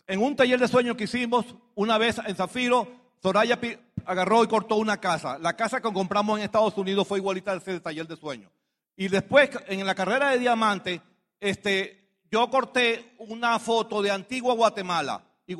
En 0.06 0.22
un 0.22 0.36
taller 0.36 0.60
de 0.60 0.68
sueños 0.68 0.96
que 0.96 1.04
hicimos 1.04 1.46
una 1.74 1.98
vez 1.98 2.20
en 2.24 2.36
Zafiro, 2.36 2.86
Soraya 3.22 3.58
agarró 4.04 4.44
y 4.44 4.48
cortó 4.48 4.76
una 4.76 4.98
casa. 4.98 5.38
La 5.38 5.56
casa 5.56 5.80
que 5.80 5.92
compramos 5.92 6.38
en 6.38 6.44
Estados 6.44 6.76
Unidos 6.76 7.08
fue 7.08 7.18
igualita 7.18 7.52
a 7.52 7.56
ese 7.56 7.80
taller 7.80 8.06
de 8.06 8.16
sueños. 8.16 8.52
Y 8.96 9.08
después, 9.08 9.50
en 9.66 9.84
la 9.84 9.94
carrera 9.94 10.30
de 10.30 10.38
diamante, 10.38 11.00
este, 11.40 12.04
yo 12.30 12.48
corté 12.50 13.14
una 13.18 13.58
foto 13.58 14.02
de 14.02 14.10
Antigua 14.10 14.54
Guatemala. 14.54 15.24
Y 15.46 15.54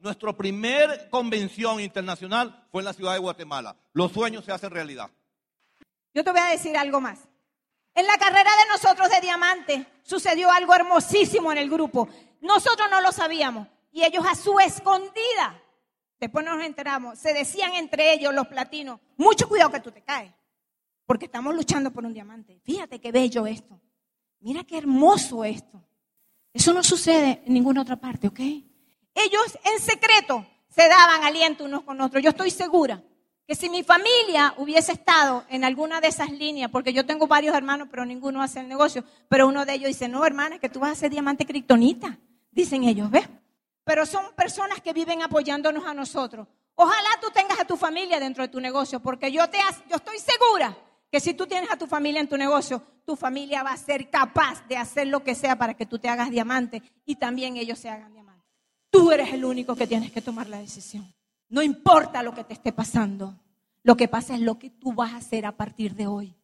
nuestra 0.00 0.32
primer 0.32 1.08
convención 1.10 1.80
internacional 1.80 2.66
fue 2.70 2.82
en 2.82 2.86
la 2.86 2.92
ciudad 2.92 3.12
de 3.12 3.18
Guatemala. 3.18 3.76
Los 3.92 4.12
sueños 4.12 4.44
se 4.44 4.52
hacen 4.52 4.70
realidad. 4.70 5.10
Yo 6.14 6.24
te 6.24 6.32
voy 6.32 6.40
a 6.40 6.46
decir 6.46 6.76
algo 6.76 7.00
más. 7.00 7.20
En 7.94 8.06
la 8.06 8.16
carrera 8.18 8.50
de 8.50 8.68
nosotros 8.72 9.10
de 9.10 9.20
diamante 9.20 9.86
sucedió 10.02 10.50
algo 10.50 10.74
hermosísimo 10.74 11.52
en 11.52 11.58
el 11.58 11.68
grupo. 11.68 12.08
Nosotros 12.40 12.88
no 12.90 13.00
lo 13.00 13.12
sabíamos 13.12 13.68
y 13.92 14.04
ellos 14.04 14.24
a 14.26 14.34
su 14.34 14.58
escondida, 14.60 15.60
después 16.18 16.44
nos 16.44 16.62
enteramos, 16.62 17.18
se 17.18 17.34
decían 17.34 17.74
entre 17.74 18.12
ellos 18.12 18.32
los 18.32 18.46
platinos, 18.46 19.00
mucho 19.16 19.48
cuidado 19.48 19.72
que 19.72 19.80
tú 19.80 19.90
te 19.90 20.02
caes, 20.02 20.32
porque 21.04 21.26
estamos 21.26 21.54
luchando 21.54 21.90
por 21.90 22.04
un 22.04 22.14
diamante. 22.14 22.60
Fíjate 22.64 23.00
qué 23.00 23.10
bello 23.12 23.46
esto. 23.46 23.80
Mira 24.38 24.64
qué 24.64 24.78
hermoso 24.78 25.44
esto. 25.44 25.84
Eso 26.52 26.72
no 26.72 26.82
sucede 26.82 27.42
en 27.44 27.52
ninguna 27.52 27.82
otra 27.82 27.96
parte, 27.96 28.28
¿ok? 28.28 28.40
Ellos 29.24 29.58
en 29.64 29.80
secreto 29.80 30.46
se 30.68 30.88
daban 30.88 31.24
aliento 31.24 31.64
unos 31.64 31.82
con 31.82 32.00
otros. 32.00 32.22
Yo 32.22 32.30
estoy 32.30 32.50
segura 32.50 33.02
que 33.46 33.54
si 33.56 33.68
mi 33.68 33.82
familia 33.82 34.54
hubiese 34.58 34.92
estado 34.92 35.44
en 35.48 35.64
alguna 35.64 36.00
de 36.00 36.08
esas 36.08 36.30
líneas, 36.30 36.70
porque 36.70 36.92
yo 36.92 37.04
tengo 37.04 37.26
varios 37.26 37.54
hermanos, 37.54 37.88
pero 37.90 38.04
ninguno 38.04 38.42
hace 38.42 38.60
el 38.60 38.68
negocio, 38.68 39.04
pero 39.28 39.48
uno 39.48 39.66
de 39.66 39.74
ellos 39.74 39.88
dice, 39.88 40.08
no, 40.08 40.24
hermana, 40.24 40.58
que 40.58 40.68
tú 40.68 40.78
vas 40.78 40.92
a 40.92 40.94
ser 40.94 41.10
diamante 41.10 41.44
criptonita, 41.44 42.16
dicen 42.52 42.84
ellos, 42.84 43.10
¿ves? 43.10 43.28
Pero 43.82 44.06
son 44.06 44.24
personas 44.36 44.80
que 44.80 44.92
viven 44.92 45.22
apoyándonos 45.22 45.84
a 45.84 45.94
nosotros. 45.94 46.46
Ojalá 46.76 47.08
tú 47.20 47.28
tengas 47.34 47.58
a 47.58 47.64
tu 47.64 47.76
familia 47.76 48.20
dentro 48.20 48.44
de 48.44 48.48
tu 48.48 48.60
negocio, 48.60 49.00
porque 49.00 49.32
yo, 49.32 49.50
te, 49.50 49.58
yo 49.88 49.96
estoy 49.96 50.18
segura 50.18 50.76
que 51.10 51.18
si 51.18 51.34
tú 51.34 51.46
tienes 51.46 51.70
a 51.72 51.76
tu 51.76 51.88
familia 51.88 52.20
en 52.20 52.28
tu 52.28 52.36
negocio, 52.36 52.82
tu 53.04 53.16
familia 53.16 53.64
va 53.64 53.72
a 53.72 53.76
ser 53.76 54.08
capaz 54.10 54.64
de 54.68 54.76
hacer 54.76 55.08
lo 55.08 55.24
que 55.24 55.34
sea 55.34 55.58
para 55.58 55.74
que 55.74 55.86
tú 55.86 55.98
te 55.98 56.08
hagas 56.08 56.30
diamante 56.30 56.82
y 57.04 57.16
también 57.16 57.56
ellos 57.56 57.80
se 57.80 57.90
hagan 57.90 58.12
diamante. 58.12 58.29
Tú 58.90 59.12
eres 59.12 59.32
el 59.32 59.44
único 59.44 59.76
que 59.76 59.86
tienes 59.86 60.10
que 60.10 60.20
tomar 60.20 60.48
la 60.48 60.58
decisión. 60.58 61.12
No 61.48 61.62
importa 61.62 62.22
lo 62.22 62.34
que 62.34 62.44
te 62.44 62.54
esté 62.54 62.72
pasando. 62.72 63.34
Lo 63.82 63.96
que 63.96 64.08
pasa 64.08 64.34
es 64.34 64.40
lo 64.40 64.58
que 64.58 64.70
tú 64.70 64.92
vas 64.92 65.12
a 65.12 65.18
hacer 65.18 65.46
a 65.46 65.56
partir 65.56 65.94
de 65.94 66.06
hoy. 66.06 66.34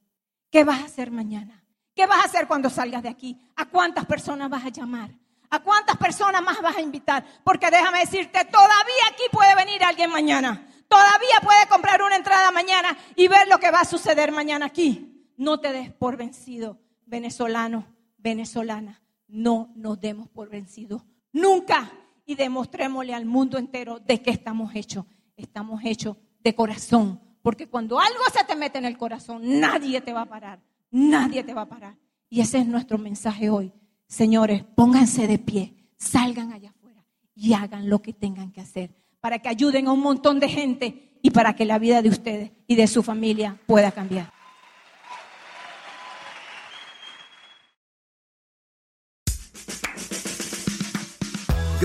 ¿Qué 0.50 0.64
vas 0.64 0.80
a 0.80 0.86
hacer 0.86 1.10
mañana? 1.10 1.64
¿Qué 1.94 2.06
vas 2.06 2.18
a 2.18 2.28
hacer 2.28 2.46
cuando 2.46 2.70
salgas 2.70 3.02
de 3.02 3.08
aquí? 3.08 3.38
¿A 3.56 3.66
cuántas 3.66 4.06
personas 4.06 4.48
vas 4.48 4.64
a 4.64 4.70
llamar? 4.70 5.10
¿A 5.50 5.60
cuántas 5.60 5.96
personas 5.96 6.42
más 6.42 6.60
vas 6.60 6.76
a 6.76 6.80
invitar? 6.80 7.24
Porque 7.44 7.70
déjame 7.70 8.00
decirte, 8.00 8.44
todavía 8.44 9.04
aquí 9.10 9.24
puede 9.32 9.54
venir 9.54 9.82
alguien 9.82 10.10
mañana. 10.10 10.66
Todavía 10.88 11.40
puede 11.42 11.66
comprar 11.68 12.02
una 12.02 12.16
entrada 12.16 12.50
mañana 12.52 12.96
y 13.16 13.28
ver 13.28 13.48
lo 13.48 13.58
que 13.58 13.70
va 13.70 13.80
a 13.80 13.84
suceder 13.84 14.32
mañana 14.32 14.66
aquí. 14.66 15.32
No 15.36 15.58
te 15.58 15.72
des 15.72 15.92
por 15.92 16.16
vencido, 16.16 16.78
venezolano, 17.06 17.86
venezolana. 18.18 19.02
No 19.28 19.72
nos 19.74 20.00
demos 20.00 20.28
por 20.28 20.48
vencidos. 20.48 21.02
Nunca 21.32 21.90
y 22.26 22.34
demostrémosle 22.34 23.14
al 23.14 23.24
mundo 23.24 23.56
entero 23.56 23.98
de 24.00 24.20
qué 24.20 24.30
estamos 24.30 24.74
hechos. 24.74 25.06
Estamos 25.36 25.80
hechos 25.84 26.16
de 26.42 26.54
corazón. 26.54 27.20
Porque 27.40 27.68
cuando 27.68 27.98
algo 27.98 28.24
se 28.32 28.44
te 28.44 28.56
mete 28.56 28.78
en 28.78 28.84
el 28.84 28.98
corazón, 28.98 29.42
nadie 29.60 30.00
te 30.00 30.12
va 30.12 30.22
a 30.22 30.26
parar. 30.26 30.60
Nadie 30.90 31.44
te 31.44 31.54
va 31.54 31.62
a 31.62 31.68
parar. 31.68 31.96
Y 32.28 32.40
ese 32.40 32.58
es 32.58 32.66
nuestro 32.66 32.98
mensaje 32.98 33.48
hoy. 33.48 33.72
Señores, 34.08 34.64
pónganse 34.74 35.26
de 35.26 35.38
pie, 35.38 35.74
salgan 35.96 36.52
allá 36.52 36.70
afuera 36.70 37.04
y 37.34 37.54
hagan 37.54 37.88
lo 37.88 38.02
que 38.02 38.12
tengan 38.12 38.52
que 38.52 38.60
hacer 38.60 38.90
para 39.26 39.40
que 39.40 39.48
ayuden 39.48 39.88
a 39.88 39.92
un 39.92 39.98
montón 39.98 40.38
de 40.38 40.48
gente 40.48 41.18
y 41.20 41.30
para 41.30 41.56
que 41.56 41.64
la 41.64 41.80
vida 41.80 42.00
de 42.00 42.08
ustedes 42.08 42.52
y 42.68 42.76
de 42.76 42.86
su 42.86 43.02
familia 43.02 43.60
pueda 43.66 43.90
cambiar. 43.90 44.32